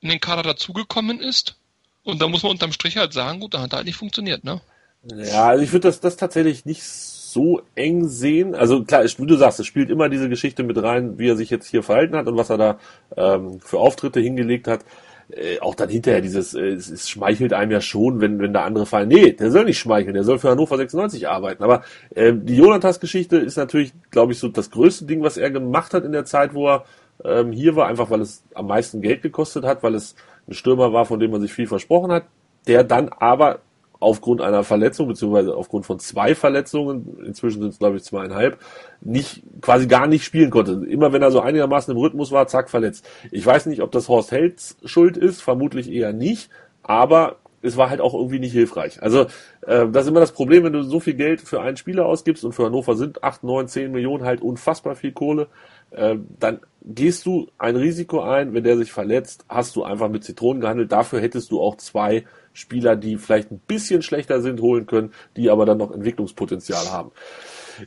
[0.00, 1.56] in den Kader dazugekommen ist.
[2.04, 4.60] Und da muss man unterm Strich halt sagen, gut, da hat halt nicht funktioniert, ne?
[5.04, 8.54] Ja, also ich würde das, das tatsächlich nicht so eng sehen.
[8.54, 11.50] Also klar, wie du sagst, es spielt immer diese Geschichte mit rein, wie er sich
[11.50, 12.78] jetzt hier verhalten hat und was er da
[13.16, 14.84] ähm, für Auftritte hingelegt hat.
[15.30, 18.64] Äh, auch dann hinterher dieses, äh, es, es schmeichelt einem ja schon, wenn, wenn da
[18.64, 19.08] andere fallen.
[19.08, 21.62] Nee, der soll nicht schmeicheln, der soll für Hannover 96 arbeiten.
[21.62, 21.82] Aber
[22.14, 26.04] äh, die Jonathas-Geschichte ist natürlich, glaube ich, so das größte Ding, was er gemacht hat
[26.04, 26.84] in der Zeit, wo er
[27.24, 30.14] ähm, hier war, einfach weil es am meisten Geld gekostet hat, weil es
[30.48, 32.24] ein Stürmer war, von dem man sich viel versprochen hat,
[32.66, 33.60] der dann aber
[34.02, 38.58] aufgrund einer Verletzung, beziehungsweise aufgrund von zwei Verletzungen, inzwischen sind es glaube ich zweieinhalb,
[39.00, 40.84] nicht, quasi gar nicht spielen konnte.
[40.88, 43.08] Immer wenn er so einigermaßen im Rhythmus war, zack, verletzt.
[43.30, 46.50] Ich weiß nicht, ob das Horst Helds Schuld ist, vermutlich eher nicht,
[46.82, 49.02] aber es war halt auch irgendwie nicht hilfreich.
[49.02, 49.22] Also
[49.62, 52.44] äh, das ist immer das Problem, wenn du so viel Geld für einen Spieler ausgibst
[52.44, 55.48] und für Hannover sind acht, neun, zehn Millionen halt unfassbar viel Kohle,
[55.92, 60.24] äh, dann gehst du ein Risiko ein, wenn der sich verletzt, hast du einfach mit
[60.24, 60.90] Zitronen gehandelt.
[60.90, 65.48] Dafür hättest du auch zwei Spieler, die vielleicht ein bisschen schlechter sind, holen können, die
[65.50, 67.12] aber dann noch Entwicklungspotenzial haben.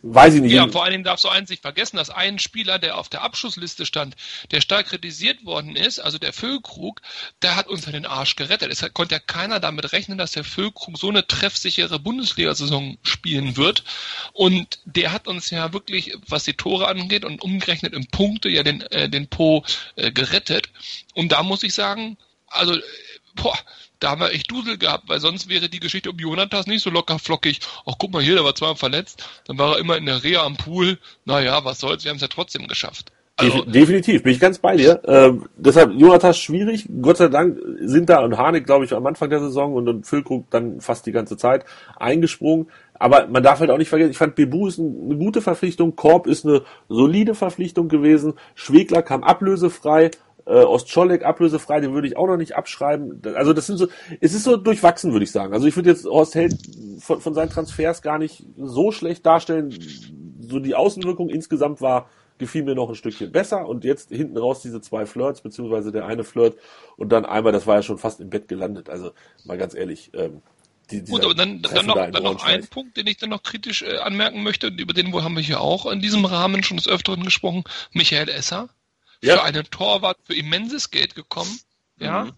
[0.02, 0.54] Weiß ich nicht.
[0.54, 3.22] Ja, vor allen Dingen darfst du eins nicht vergessen, dass ein Spieler, der auf der
[3.22, 4.16] Abschussliste stand,
[4.52, 7.02] der stark kritisiert worden ist, also der Füllkrug,
[7.42, 8.72] der hat uns den Arsch gerettet.
[8.72, 13.84] Es konnte ja keiner damit rechnen, dass der Füllkrug so eine treffsichere Bundesliga-Saison spielen wird.
[14.34, 18.64] Und der hat uns ja wirklich, was die Tore angeht und umgerechnet im Punkte, ja
[18.64, 19.64] den, äh, den Po
[19.96, 20.70] äh, gerettet.
[21.14, 22.18] Und da muss ich sagen,
[22.48, 22.78] also,
[23.36, 23.58] boah,
[24.00, 26.90] da haben wir echt Dusel gehabt, weil sonst wäre die Geschichte um Jonathas nicht so
[26.90, 27.60] locker flockig.
[27.86, 30.44] Ach, guck mal hier, der war zweimal verletzt, dann war er immer in der Reha
[30.44, 31.00] am Pool.
[31.26, 33.12] Naja, was soll's, wir haben es ja trotzdem geschafft.
[33.38, 35.02] Also, Definitiv, bin ich ganz bei dir.
[35.06, 36.88] Ähm, deshalb Jonathas schwierig.
[37.02, 40.08] Gott sei Dank sind da und Harnik, glaube ich, am Anfang der Saison und, und
[40.08, 41.66] Füllkrug dann fast die ganze Zeit
[41.98, 42.68] eingesprungen.
[42.98, 46.28] Aber man darf halt auch nicht vergessen, ich fand Bebu ist eine gute Verpflichtung, Korb
[46.28, 50.12] ist eine solide Verpflichtung gewesen, Schwegler kam ablösefrei,
[50.46, 53.22] äh, Ostscholek ablösefrei, den würde ich auch noch nicht abschreiben.
[53.36, 53.88] Also das sind so,
[54.22, 55.54] es ist so durchwachsen, würde ich sagen.
[55.54, 56.56] Also ich würde jetzt Horst Held
[57.00, 59.78] von, von seinen Transfers gar nicht so schlecht darstellen.
[60.40, 63.68] So die Außenwirkung insgesamt war, gefiel mir noch ein Stückchen besser.
[63.68, 66.58] Und jetzt hinten raus diese zwei Flirts, beziehungsweise der eine Flirt
[66.98, 68.90] und dann einmal, das war ja schon fast im Bett gelandet.
[68.90, 69.12] Also
[69.46, 70.42] mal ganz ehrlich, ähm,
[70.92, 73.42] die, Gut, aber dann, dann noch, da dann noch ein Punkt, den ich dann noch
[73.42, 76.62] kritisch äh, anmerken möchte, und über den wo haben wir hier auch in diesem Rahmen
[76.62, 78.70] schon des Öfteren gesprochen, Michael Esser
[79.22, 79.36] ja.
[79.36, 81.60] für einen Torwart für immenses Geld gekommen.
[82.00, 82.26] Ja.
[82.26, 82.34] Mhm.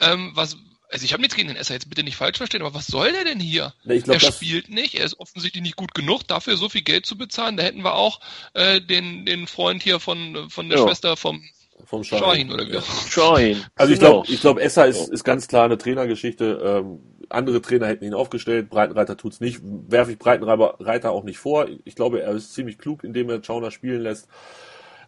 [0.00, 0.56] Ähm, was,
[0.90, 3.12] also ich habe nichts gegen den Esser, jetzt bitte nicht falsch verstehen, aber was soll
[3.12, 3.72] der denn hier?
[3.84, 7.16] Glaub, er spielt nicht, er ist offensichtlich nicht gut genug, dafür so viel Geld zu
[7.16, 7.56] bezahlen.
[7.56, 8.20] Da hätten wir auch
[8.54, 10.84] äh, den, den Freund hier von, von der ja.
[10.84, 11.42] Schwester vom
[11.84, 12.78] vom Shahin, oder wie?
[13.10, 13.64] Shahin.
[13.74, 16.84] Also ich glaube, ich glaube, Esser ist, ist ganz klar eine Trainergeschichte.
[16.84, 19.60] Ähm, andere Trainer hätten ihn aufgestellt, Breitenreiter tut's nicht.
[19.62, 21.66] Werfe ich Breitenreiter auch nicht vor.
[21.84, 24.28] Ich glaube, er ist ziemlich klug, indem er Schauner spielen lässt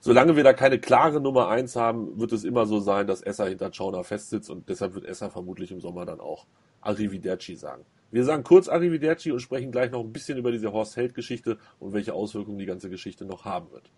[0.05, 3.49] solange wir da keine klare Nummer eins haben, wird es immer so sein, dass Esser
[3.49, 6.45] hinter Schauner festsitzt und deshalb wird Esser vermutlich im Sommer dann auch
[6.83, 7.87] Arrivederci sagen.
[8.11, 11.57] Wir sagen kurz Arrivederci und sprechen gleich noch ein bisschen über diese Horst Held Geschichte
[11.81, 13.91] und welche Auswirkungen die ganze Geschichte noch haben wird.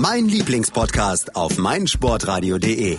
[0.00, 2.98] Mein Lieblingspodcast auf meinsportradio.de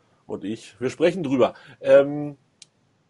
[0.31, 1.53] und ich, wir sprechen drüber.
[1.81, 2.37] Ähm,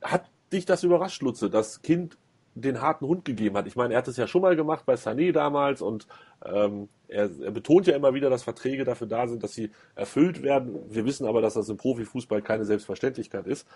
[0.01, 2.17] hat dich das überrascht, Lutze, dass Kind
[2.55, 3.67] den harten Hund gegeben hat?
[3.67, 6.07] Ich meine, er hat es ja schon mal gemacht bei Sané damals und
[6.43, 10.41] ähm, er, er, betont ja immer wieder, dass Verträge dafür da sind, dass sie erfüllt
[10.43, 10.79] werden.
[10.89, 13.67] Wir wissen aber, dass das im Profifußball keine Selbstverständlichkeit ist.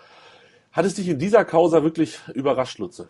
[0.72, 3.08] Hat es dich in dieser Causa wirklich überrascht, Lutze?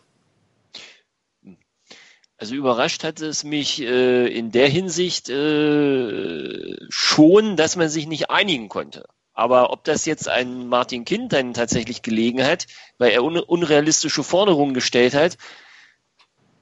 [2.39, 8.30] Also überrascht hat es mich äh, in der Hinsicht äh, schon, dass man sich nicht
[8.30, 9.07] einigen konnte.
[9.37, 12.66] Aber ob das jetzt ein Martin Kind dann tatsächlich gelegen hat,
[12.99, 15.37] weil er un unrealistische Forderungen gestellt hat,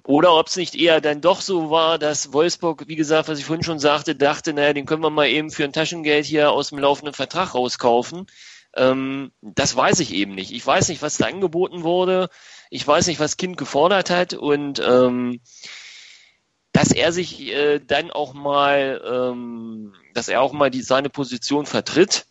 [0.07, 3.47] oder ob es nicht eher dann doch so war, dass Wolfsburg, wie gesagt, was ich
[3.47, 6.71] vorhin schon sagte, dachte, naja, den können wir mal eben für ein Taschengeld hier aus
[6.71, 8.27] dem laufenden Vertrag rauskaufen.
[8.77, 10.53] Ähm, das weiß ich eben nicht.
[10.53, 12.29] Ich weiß nicht, was da angeboten wurde.
[12.71, 14.35] Ich weiß nicht, was Kind gefordert hat.
[14.35, 15.41] Und ähm,
[16.73, 21.67] dass er sich äh, dann auch mal, ähm, dass er auch mal die, seine Position
[21.67, 22.27] vertritt,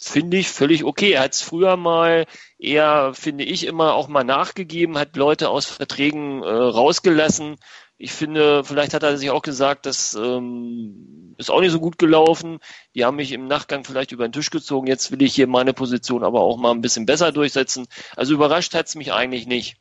[0.00, 1.12] finde ich völlig okay.
[1.12, 2.26] Er hat es früher mal
[2.58, 7.56] eher, finde ich, immer auch mal nachgegeben, hat Leute aus Verträgen äh, rausgelassen.
[7.98, 11.98] Ich finde, vielleicht hat er sich auch gesagt, das ähm, ist auch nicht so gut
[11.98, 12.58] gelaufen.
[12.94, 14.86] Die haben mich im Nachgang vielleicht über den Tisch gezogen.
[14.86, 17.86] Jetzt will ich hier meine Position aber auch mal ein bisschen besser durchsetzen.
[18.14, 19.78] Also überrascht hat es mich eigentlich nicht.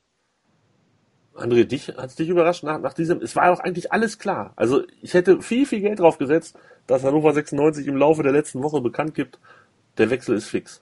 [1.36, 4.53] André, dich hat es dich überrascht nach, nach diesem, es war doch eigentlich alles klar.
[4.55, 6.57] Also ich hätte viel, viel Geld drauf gesetzt,
[6.88, 9.39] dass Hannover 96 im Laufe der letzten Woche bekannt gibt,
[9.98, 10.82] der Wechsel ist fix.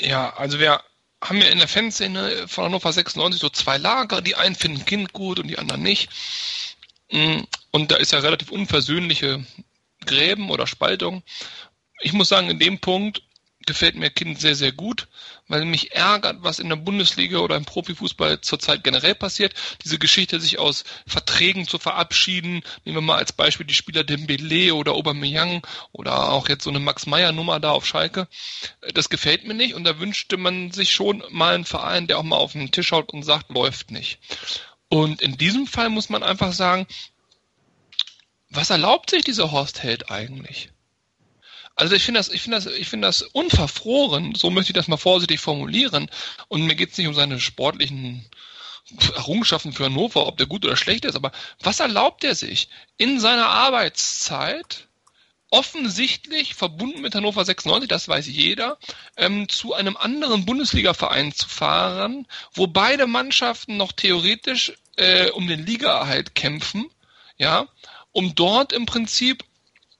[0.00, 0.82] Ja, also wir
[1.22, 4.20] haben ja in der Fanszene von Hannover 96 so zwei Lager.
[4.20, 6.10] Die einen finden Kind gut und die anderen nicht.
[7.10, 7.40] Mm,
[7.70, 9.44] und da ist ja relativ unversöhnliche
[10.04, 11.22] Gräben oder Spaltung.
[12.00, 13.22] Ich muss sagen, in dem Punkt
[13.66, 15.08] gefällt mir Kind sehr, sehr gut,
[15.48, 19.54] weil mich ärgert, was in der Bundesliga oder im Profifußball zurzeit generell passiert.
[19.84, 22.62] Diese Geschichte, sich aus Verträgen zu verabschieden.
[22.84, 26.80] Nehmen wir mal als Beispiel die Spieler Dembele oder Aubameyang oder auch jetzt so eine
[26.80, 28.28] Max-Meyer-Nummer da auf Schalke.
[28.92, 32.22] Das gefällt mir nicht und da wünschte man sich schon mal einen Verein, der auch
[32.22, 34.18] mal auf den Tisch schaut und sagt, läuft nicht.
[34.88, 36.86] Und in diesem Fall muss man einfach sagen,
[38.50, 40.70] was erlaubt sich dieser Horst Held eigentlich?
[41.76, 44.88] Also ich finde das, ich finde das, ich finde das unverfroren, so möchte ich das
[44.88, 46.08] mal vorsichtig formulieren.
[46.48, 48.24] Und mir geht es nicht um seine sportlichen
[49.16, 53.18] Errungenschaften für Hannover, ob der gut oder schlecht ist, aber was erlaubt er sich in
[53.18, 54.88] seiner Arbeitszeit
[55.50, 58.76] offensichtlich verbunden mit Hannover 96, das weiß jeder,
[59.16, 65.64] ähm, zu einem anderen Bundesliga-Verein zu fahren, wo beide Mannschaften noch theoretisch äh, um den
[65.64, 66.90] Ligaerhalt kämpfen,
[67.38, 67.68] ja,
[68.12, 69.44] um dort im Prinzip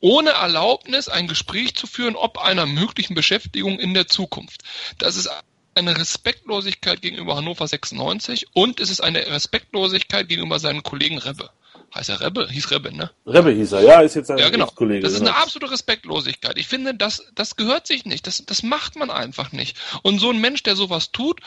[0.05, 4.63] ohne Erlaubnis ein Gespräch zu führen, ob einer möglichen Beschäftigung in der Zukunft.
[4.99, 5.31] Das ist
[5.75, 11.49] eine Respektlosigkeit gegenüber Hannover 96 und es ist eine Respektlosigkeit gegenüber seinen Kollegen Rebbe.
[11.95, 12.47] Heißt er Rebbe?
[12.51, 13.13] Hieß Rebbe, ne?
[13.25, 14.67] Rebbe hieß er, ja, ist jetzt ein ja, genau.
[14.67, 15.01] Kollege.
[15.01, 15.31] Das ist genau.
[15.33, 16.59] eine absolute Respektlosigkeit.
[16.59, 18.27] Ich finde, das, das gehört sich nicht.
[18.27, 19.79] Das, das macht man einfach nicht.
[20.03, 21.41] Und so ein Mensch, der sowas tut,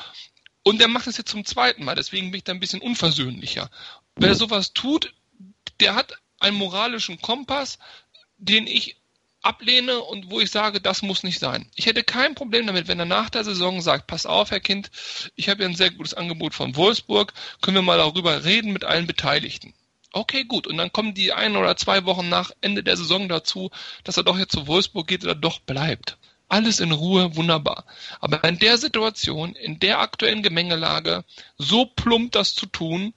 [0.64, 3.70] und der macht es jetzt zum zweiten Mal, deswegen bin ich da ein bisschen unversöhnlicher.
[4.16, 5.14] Wer sowas tut,
[5.80, 7.80] der hat einen moralischen Kompass,
[8.38, 8.98] den ich
[9.42, 11.70] ablehne und wo ich sage, das muss nicht sein.
[11.76, 14.92] Ich hätte kein Problem damit, wenn er nach der Saison sagt, pass auf, Herr Kind,
[15.36, 18.84] ich habe ja ein sehr gutes Angebot von Wolfsburg, können wir mal darüber reden mit
[18.84, 19.74] allen Beteiligten.
[20.12, 20.68] Okay, gut.
[20.68, 23.72] Und dann kommen die ein oder zwei Wochen nach Ende der Saison dazu,
[24.04, 26.18] dass er doch jetzt zu Wolfsburg geht oder doch bleibt.
[26.50, 27.86] Alles in Ruhe, wunderbar.
[28.20, 31.26] Aber in der Situation, in der aktuellen Gemengelage,
[31.58, 33.14] so plump das zu tun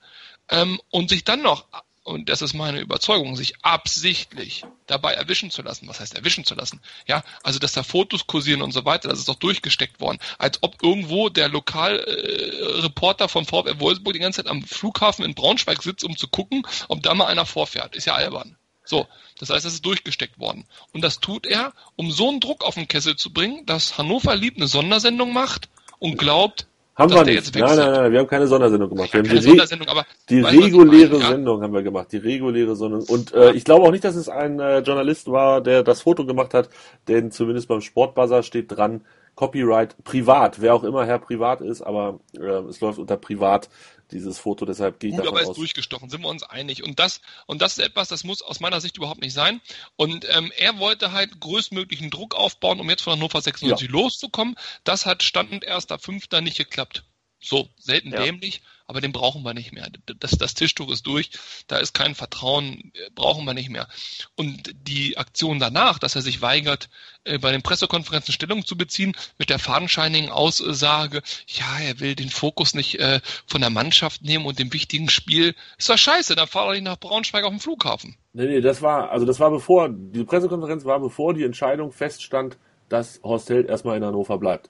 [0.49, 1.67] ähm, und sich dann noch
[2.03, 5.87] und das ist meine Überzeugung, sich absichtlich dabei erwischen zu lassen.
[5.87, 6.81] Was heißt erwischen zu lassen?
[7.07, 10.19] Ja, also dass da Fotos kursieren und so weiter, das ist doch durchgesteckt worden.
[10.39, 15.35] Als ob irgendwo der Lokalreporter äh, von VfL Wolfsburg die ganze Zeit am Flughafen in
[15.35, 17.95] Braunschweig sitzt, um zu gucken, ob da mal einer vorfährt.
[17.95, 18.57] Ist ja albern.
[18.85, 19.07] So,
[19.39, 20.67] das heißt, das ist durchgesteckt worden.
[20.93, 24.35] Und das tut er, um so einen Druck auf den Kessel zu bringen, dass Hannover
[24.35, 26.67] Lieb eine Sondersendung macht und glaubt,
[27.01, 27.55] haben wir nicht.
[27.57, 29.13] Nein, nein, nein, wir haben keine Sondersendung gemacht.
[29.13, 31.29] Wir haben die, Sondersendung, aber die reguläre meine, ja?
[31.31, 32.13] Sendung haben wir gemacht.
[32.13, 33.03] Die reguläre Sendung.
[33.03, 36.27] Und äh, ich glaube auch nicht, dass es ein äh, Journalist war, der das Foto
[36.27, 36.69] gemacht hat,
[37.09, 39.03] denn zumindest beim Sportbuzzer steht dran,
[39.35, 43.71] Copyright privat, wer auch immer Herr Privat ist, aber äh, es läuft unter Privat
[44.13, 45.57] dieses Foto, deshalb gehe ich Gut, davon aber er ist aus.
[45.57, 46.83] durchgestochen, sind wir uns einig.
[46.83, 49.61] Und das, und das ist etwas, das muss aus meiner Sicht überhaupt nicht sein.
[49.97, 54.57] Und ähm, er wollte halt größtmöglichen Druck aufbauen, um jetzt von Hannover 96 loszukommen.
[54.85, 57.05] Das hat Stand erster Fünfter nicht geklappt.
[57.43, 58.23] So, selten Ja.
[58.23, 58.61] dämlich,
[58.91, 59.89] aber den brauchen wir nicht mehr.
[60.19, 61.31] Das, das Tischtuch ist durch,
[61.69, 63.87] da ist kein Vertrauen, äh, brauchen wir nicht mehr.
[64.35, 66.91] Und die Aktion danach, dass er sich weigert,
[67.23, 72.31] äh, bei den Pressekonferenzen Stellung zu beziehen, mit der fadenscheinigen Aussage, ja, er will den
[72.31, 76.49] Fokus nicht äh, von der Mannschaft nehmen und dem wichtigen Spiel, ist doch scheiße, dann
[76.49, 78.17] fahr doch nicht nach Braunschweig auf den Flughafen.
[78.33, 82.59] Nee, nee, das war, also das war bevor, die Pressekonferenz war bevor die Entscheidung feststand,
[82.89, 84.69] dass Horst Held erstmal in Hannover bleibt.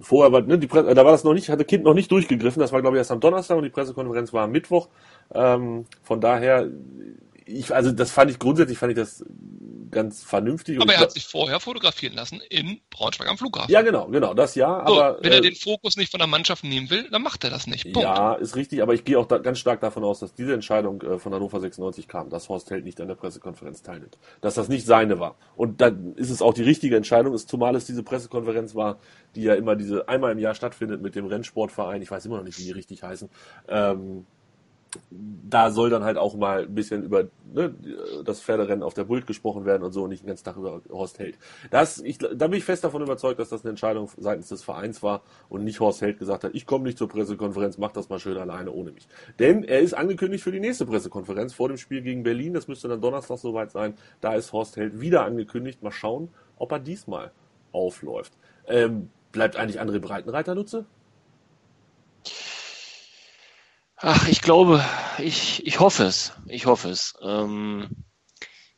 [0.00, 2.60] Vorher war, ne, die Presse, da war das noch nicht, hatte Kind noch nicht durchgegriffen,
[2.60, 4.88] das war glaube ich erst am Donnerstag und die Pressekonferenz war am Mittwoch.
[5.34, 6.68] Ähm, von daher,
[7.46, 9.24] ich, also das fand ich grundsätzlich, fand ich das
[9.90, 10.76] ganz vernünftig.
[10.76, 13.70] und Aber er hat sich vorher fotografieren lassen in Braunschweig am Flughafen.
[13.70, 15.22] ja, genau, genau, das ja, so, aber.
[15.22, 17.66] wenn er äh, den Fokus nicht von der Mannschaft nehmen will, dann macht er das
[17.66, 17.84] nicht.
[17.84, 18.00] Punkt.
[18.00, 21.02] Ja, ist richtig, aber ich gehe auch da ganz stark davon aus, dass diese Entscheidung
[21.02, 24.18] äh, von Hannover 96 kam, dass Horst Held nicht an der Pressekonferenz teilnimmt.
[24.40, 25.36] Dass das nicht seine war.
[25.54, 28.98] Und dann ist es auch die richtige Entscheidung, ist, zumal es diese Pressekonferenz war,
[29.34, 32.44] die ja immer diese einmal im Jahr stattfindet mit dem Rennsportverein, ich weiß immer noch
[32.44, 33.28] nicht, wie die richtig heißen.
[33.68, 34.26] Ähm,
[35.10, 37.74] da soll dann halt auch mal ein bisschen über ne,
[38.24, 40.80] das Pferderennen auf der Bult gesprochen werden und so und nicht den ganzen Tag über
[40.90, 41.38] Horst Held.
[41.70, 45.02] Das, ich, da bin ich fest davon überzeugt, dass das eine Entscheidung seitens des Vereins
[45.02, 48.18] war und nicht Horst Held gesagt hat, ich komme nicht zur Pressekonferenz, mach das mal
[48.18, 49.06] schön alleine ohne mich.
[49.38, 52.88] Denn er ist angekündigt für die nächste Pressekonferenz vor dem Spiel gegen Berlin, das müsste
[52.88, 53.94] dann Donnerstag soweit sein.
[54.20, 55.82] Da ist Horst Held wieder angekündigt.
[55.82, 57.32] Mal schauen, ob er diesmal
[57.72, 58.32] aufläuft.
[58.66, 60.86] Ähm, bleibt eigentlich André Breitenreiter Nutze?
[64.04, 64.84] Ach, ich glaube,
[65.18, 66.32] ich, ich hoffe es.
[66.46, 67.14] Ich hoffe es.
[67.22, 67.88] Ähm,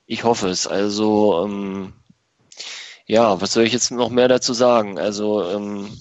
[0.05, 0.67] ich hoffe es.
[0.67, 1.95] Also, ähm,
[3.07, 4.99] ja, was soll ich jetzt noch mehr dazu sagen?
[4.99, 5.99] Also, ähm,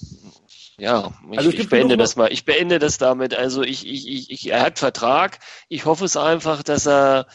[0.76, 2.30] ja, ich, Also ich beende das mal.
[2.32, 3.34] Ich beende das damit.
[3.34, 5.38] Also, ich, ich, ich, ich, er hat Vertrag.
[5.70, 7.26] Ich hoffe es einfach, dass er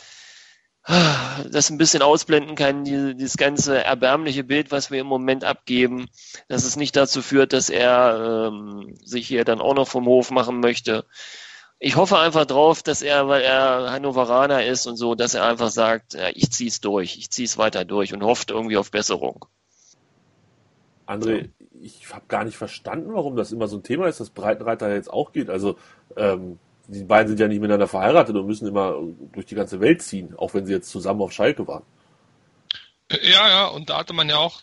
[1.50, 6.08] das ein bisschen ausblenden kann, die, dieses ganze erbärmliche Bild, was wir im Moment abgeben,
[6.50, 10.30] dass es nicht dazu führt, dass er ähm, sich hier dann auch noch vom Hof
[10.30, 11.06] machen möchte
[11.80, 15.72] ich hoffe einfach drauf, dass er, weil er Hannoveraner ist und so, dass er einfach
[15.72, 19.46] sagt, ja, ich zieh's durch, ich zieh's weiter durch und hofft irgendwie auf Besserung.
[21.08, 21.50] André,
[21.82, 25.12] ich habe gar nicht verstanden, warum das immer so ein Thema ist, dass Breitenreiter jetzt
[25.12, 25.50] auch geht.
[25.50, 25.78] Also
[26.18, 28.96] ähm, die beiden sind ja nicht miteinander verheiratet und müssen immer
[29.32, 31.84] durch die ganze Welt ziehen, auch wenn sie jetzt zusammen auf Schalke waren.
[33.10, 34.62] Ja, ja, und da hatte man ja auch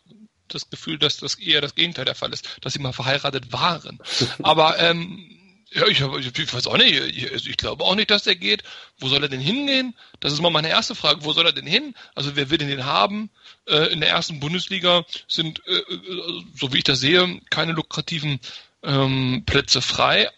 [0.49, 3.99] das Gefühl, dass das eher das Gegenteil der Fall ist, dass sie mal verheiratet waren.
[4.43, 8.11] Aber ähm, ja, ich, ich, ich weiß auch nicht, ich, also ich glaube auch nicht,
[8.11, 8.63] dass der geht.
[8.99, 9.95] Wo soll er denn hingehen?
[10.21, 11.25] Das ist mal meine erste Frage.
[11.25, 11.95] Wo soll er denn hin?
[12.15, 13.31] Also wer will denn den haben?
[13.67, 18.41] Äh, in der ersten Bundesliga sind, äh, äh, so wie ich das sehe, keine lukrativen
[18.83, 20.31] ähm, Plätze frei.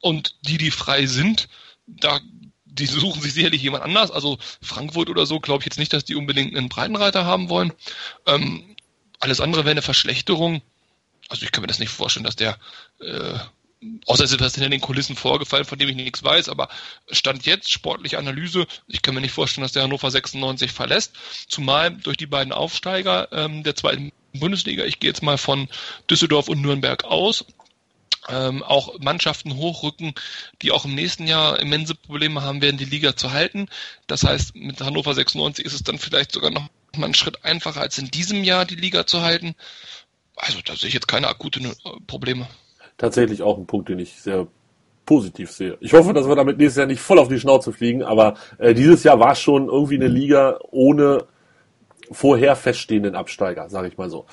[0.00, 1.48] Und die, die frei sind,
[1.86, 2.20] da
[2.72, 4.10] die suchen sich sicherlich jemand anders.
[4.10, 7.72] Also Frankfurt oder so, glaube ich jetzt nicht, dass die unbedingt einen Breitenreiter haben wollen.
[8.26, 8.76] Ähm,
[9.18, 10.62] alles andere wäre eine Verschlechterung.
[11.28, 12.58] Also ich kann mir das nicht vorstellen, dass der,
[13.00, 13.38] äh,
[14.06, 16.68] außer es ist was hinter den Kulissen vorgefallen, von dem ich nichts weiß, aber
[17.10, 21.14] Stand jetzt, sportliche Analyse, ich kann mir nicht vorstellen, dass der Hannover 96 verlässt,
[21.48, 25.68] zumal durch die beiden Aufsteiger ähm, der zweiten Bundesliga, ich gehe jetzt mal von
[26.08, 27.44] Düsseldorf und Nürnberg aus,
[28.28, 30.14] ähm, auch Mannschaften hochrücken,
[30.62, 33.68] die auch im nächsten Jahr immense Probleme haben werden, die Liga zu halten.
[34.06, 37.80] Das heißt, mit Hannover 96 ist es dann vielleicht sogar noch mal einen Schritt einfacher,
[37.80, 39.54] als in diesem Jahr die Liga zu halten.
[40.36, 41.74] Also da sehe ich jetzt keine akuten äh,
[42.06, 42.48] Probleme.
[43.00, 44.46] Tatsächlich auch ein Punkt, den ich sehr
[45.06, 45.78] positiv sehe.
[45.80, 48.74] Ich hoffe, dass wir damit nächstes Jahr nicht voll auf die Schnauze fliegen, aber äh,
[48.74, 51.24] dieses Jahr war schon irgendwie eine Liga ohne
[52.10, 54.26] vorher feststehenden Absteiger, sage ich mal so.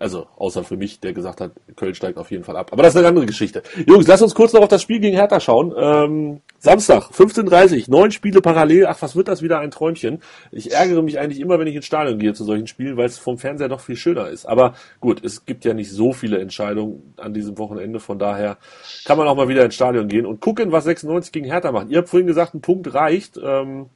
[0.00, 2.70] Also außer für mich, der gesagt hat, Köln steigt auf jeden Fall ab.
[2.72, 3.62] Aber das ist eine andere Geschichte.
[3.86, 5.72] Jungs, lasst uns kurz noch auf das Spiel gegen Hertha schauen.
[5.76, 8.86] Ähm, Samstag, 15.30 neun Spiele parallel.
[8.86, 10.20] Ach, was wird das wieder ein Träumchen?
[10.50, 13.18] Ich ärgere mich eigentlich immer, wenn ich ins Stadion gehe zu solchen Spielen, weil es
[13.18, 14.46] vom Fernseher doch viel schöner ist.
[14.46, 18.00] Aber gut, es gibt ja nicht so viele Entscheidungen an diesem Wochenende.
[18.00, 18.58] Von daher
[19.04, 21.88] kann man auch mal wieder ins Stadion gehen und gucken, was 96 gegen Hertha macht.
[21.88, 23.38] Ihr habt vorhin gesagt, ein Punkt reicht.
[23.42, 23.86] Ähm,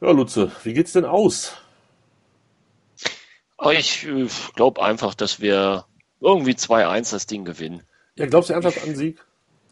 [0.00, 1.63] ja, Lutze, wie geht's denn aus?
[3.64, 5.84] Aber ich äh, glaube einfach, dass wir
[6.20, 7.82] irgendwie 2-1 das Ding gewinnen.
[8.16, 9.24] Ja, glaubst du ernsthaft an Sieg?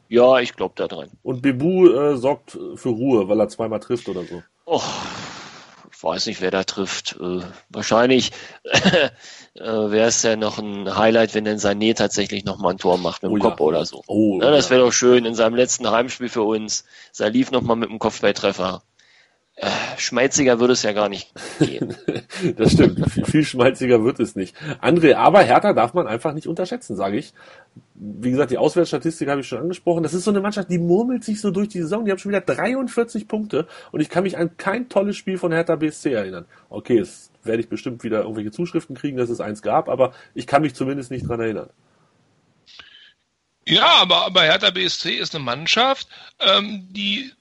[0.08, 1.10] Ja, ich glaube da dran.
[1.22, 4.42] Und Bebu äh, sorgt für Ruhe, weil er zweimal trifft oder so.
[4.66, 4.84] Och,
[5.90, 7.16] ich weiß nicht, wer da trifft.
[7.20, 7.40] Äh,
[7.70, 8.32] wahrscheinlich
[8.64, 9.10] äh,
[9.54, 13.22] wäre es ja noch ein Highlight, wenn dann Sané tatsächlich noch mal ein Tor macht
[13.22, 13.50] mit dem Oh ja.
[13.50, 14.02] Kopf oder so.
[14.06, 14.70] Oh, Ja, das ja.
[14.72, 16.84] wäre doch schön in seinem letzten Heimspiel für uns.
[17.12, 18.82] Salif noch mal mit dem Kopfballtreffer.
[19.96, 21.94] Schmalziger würde es ja gar nicht gehen.
[22.56, 23.08] das stimmt.
[23.10, 24.56] Viel, viel schmalziger wird es nicht.
[24.80, 27.32] André, aber Hertha darf man einfach nicht unterschätzen, sage ich.
[27.94, 30.02] Wie gesagt, die Auswärtsstatistik habe ich schon angesprochen.
[30.02, 32.04] Das ist so eine Mannschaft, die murmelt sich so durch die Saison.
[32.04, 35.52] Die haben schon wieder 43 Punkte und ich kann mich an kein tolles Spiel von
[35.52, 36.46] Hertha BSC erinnern.
[36.68, 40.46] Okay, jetzt werde ich bestimmt wieder irgendwelche Zuschriften kriegen, dass es eins gab, aber ich
[40.46, 41.70] kann mich zumindest nicht dran erinnern.
[43.66, 46.08] Ja, aber, aber Hertha BSC ist eine Mannschaft,
[46.40, 47.32] ähm, die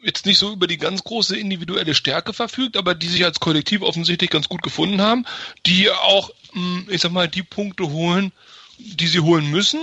[0.00, 3.82] jetzt nicht so über die ganz große individuelle Stärke verfügt, aber die sich als Kollektiv
[3.82, 5.26] offensichtlich ganz gut gefunden haben,
[5.66, 8.32] die auch, hm, ich sag mal, die Punkte holen,
[8.78, 9.80] die sie holen müssen.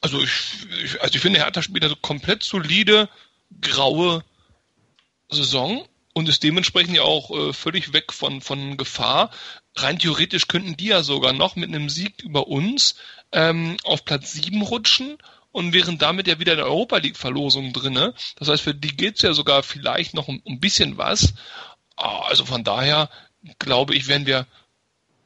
[0.00, 0.30] Also ich,
[0.84, 3.08] ich also ich finde, Hertha spielt eine komplett solide,
[3.60, 4.24] graue
[5.28, 9.30] Saison und ist dementsprechend ja auch äh, völlig weg von, von Gefahr.
[9.74, 12.94] Rein theoretisch könnten die ja sogar noch mit einem Sieg über uns
[13.32, 15.18] ähm, auf Platz 7 rutschen
[15.56, 18.12] und wären damit ja wieder in der Europa League Verlosung drinne.
[18.38, 21.32] Das heißt, für die geht's ja sogar vielleicht noch um ein bisschen was.
[21.96, 23.08] Ah, also von daher
[23.58, 24.46] glaube ich, werden wir,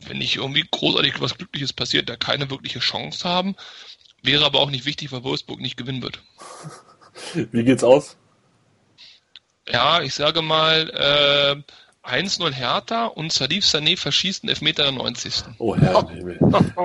[0.07, 3.57] wenn nicht irgendwie großartig was Glückliches passiert, da keine wirkliche Chance haben.
[4.23, 6.21] Wäre aber auch nicht wichtig, weil Wolfsburg nicht gewinnen wird.
[7.51, 8.17] Wie geht's aus?
[9.69, 11.65] Ja, ich sage mal,
[12.05, 15.33] äh, 1-0 Hertha und Salif Sané verschießt einen Elfmeter der 90.
[15.59, 16.39] Oh Herr im Himmel.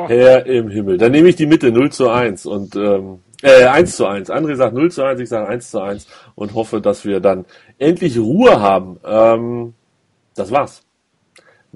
[0.07, 0.97] Herr im Himmel.
[0.97, 4.29] Dann nehme ich die Mitte 0 zu 1 und ähm, äh, 1 zu 1.
[4.29, 7.45] André sagt 0 zu 1, ich sage 1 zu 1 und hoffe, dass wir dann
[7.77, 8.99] endlich Ruhe haben.
[9.05, 9.73] Ähm,
[10.35, 10.81] das war's.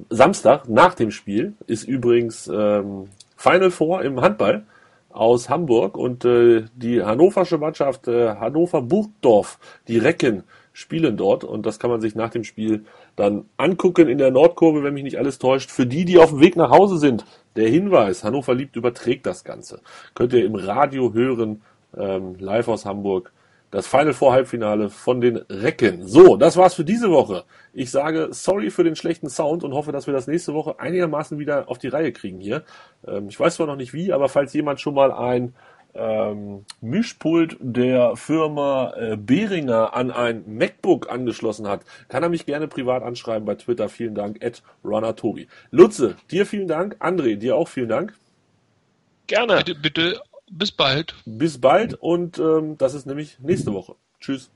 [0.09, 4.63] Samstag nach dem Spiel ist übrigens ähm, Final Four im Handball
[5.09, 11.65] aus Hamburg und äh, die hannoversche Mannschaft äh, Hannover Burgdorf, die Recken, spielen dort und
[11.65, 15.17] das kann man sich nach dem Spiel dann angucken in der Nordkurve, wenn mich nicht
[15.17, 15.71] alles täuscht.
[15.71, 17.25] Für die, die auf dem Weg nach Hause sind,
[17.59, 19.81] der Hinweis, Hannover liebt überträgt das Ganze.
[20.15, 21.61] Könnt ihr im Radio hören,
[21.95, 23.31] ähm, live aus Hamburg,
[23.71, 26.07] das Final Four Halbfinale von den Recken.
[26.07, 27.43] So, das war's für diese Woche.
[27.71, 31.37] Ich sage sorry für den schlechten Sound und hoffe, dass wir das nächste Woche einigermaßen
[31.37, 32.63] wieder auf die Reihe kriegen hier.
[33.07, 35.53] Ähm, ich weiß zwar noch nicht wie, aber falls jemand schon mal ein
[35.99, 42.67] ähm, Mischpult der Firma äh, Behringer an ein MacBook angeschlossen hat, kann er mich gerne
[42.67, 43.89] privat anschreiben bei Twitter.
[43.89, 44.63] Vielen Dank, at
[45.17, 45.47] Tobi.
[45.71, 46.97] Lutze, dir vielen Dank.
[46.99, 48.13] André, dir auch vielen Dank.
[49.27, 49.57] Gerne.
[49.57, 51.15] Bitte, bitte, bis bald.
[51.25, 53.95] Bis bald und ähm, das ist nämlich nächste Woche.
[54.19, 54.49] Tschüss.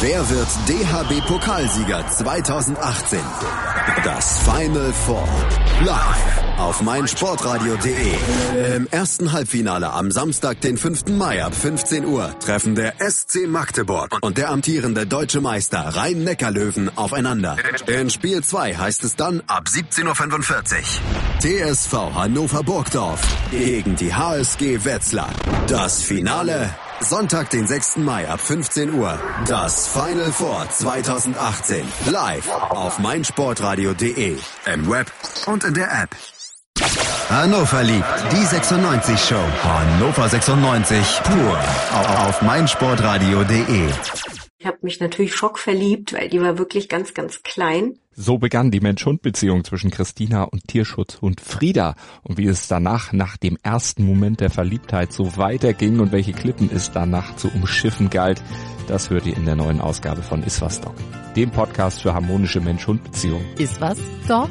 [0.00, 3.18] Wer wird DHB-Pokalsieger 2018?
[4.04, 5.28] Das Final Four.
[5.84, 8.74] Live auf meinsportradio.de.
[8.76, 11.06] Im ersten Halbfinale am Samstag, den 5.
[11.08, 17.56] Mai ab 15 Uhr, treffen der SC Magdeburg und der amtierende deutsche Meister Rhein-Neckar-Löwen aufeinander.
[17.86, 21.72] In Spiel 2 heißt es dann ab 17.45 Uhr.
[21.72, 25.30] TSV Hannover Burgdorf gegen die HSG Wetzlar.
[25.68, 27.98] Das Finale Sonntag, den 6.
[27.98, 29.18] Mai ab 15 Uhr.
[29.46, 31.86] Das Final Four 2018.
[32.06, 34.36] Live auf meinsportradio.de.
[34.72, 35.12] Im Web
[35.46, 36.10] und in der App.
[37.28, 39.44] Hannover liebt die 96 Show.
[39.62, 41.58] Hannover 96 pur
[42.26, 43.88] auf meinsportradio.de.
[44.60, 47.98] Ich habe mich natürlich schockverliebt, weil die war wirklich ganz, ganz klein.
[48.12, 51.94] So begann die Mensch-Hund-Beziehung zwischen Christina und Tierschutzhund Frieda.
[52.24, 56.70] Und wie es danach, nach dem ersten Moment der Verliebtheit, so weiterging und welche Klippen
[56.74, 58.42] es danach zu umschiffen galt,
[58.88, 60.94] das hört ihr in der neuen Ausgabe von Iswas Dog,
[61.36, 63.46] dem Podcast für harmonische Mensch-Hund-Beziehungen.
[63.58, 64.50] Iswas Dog?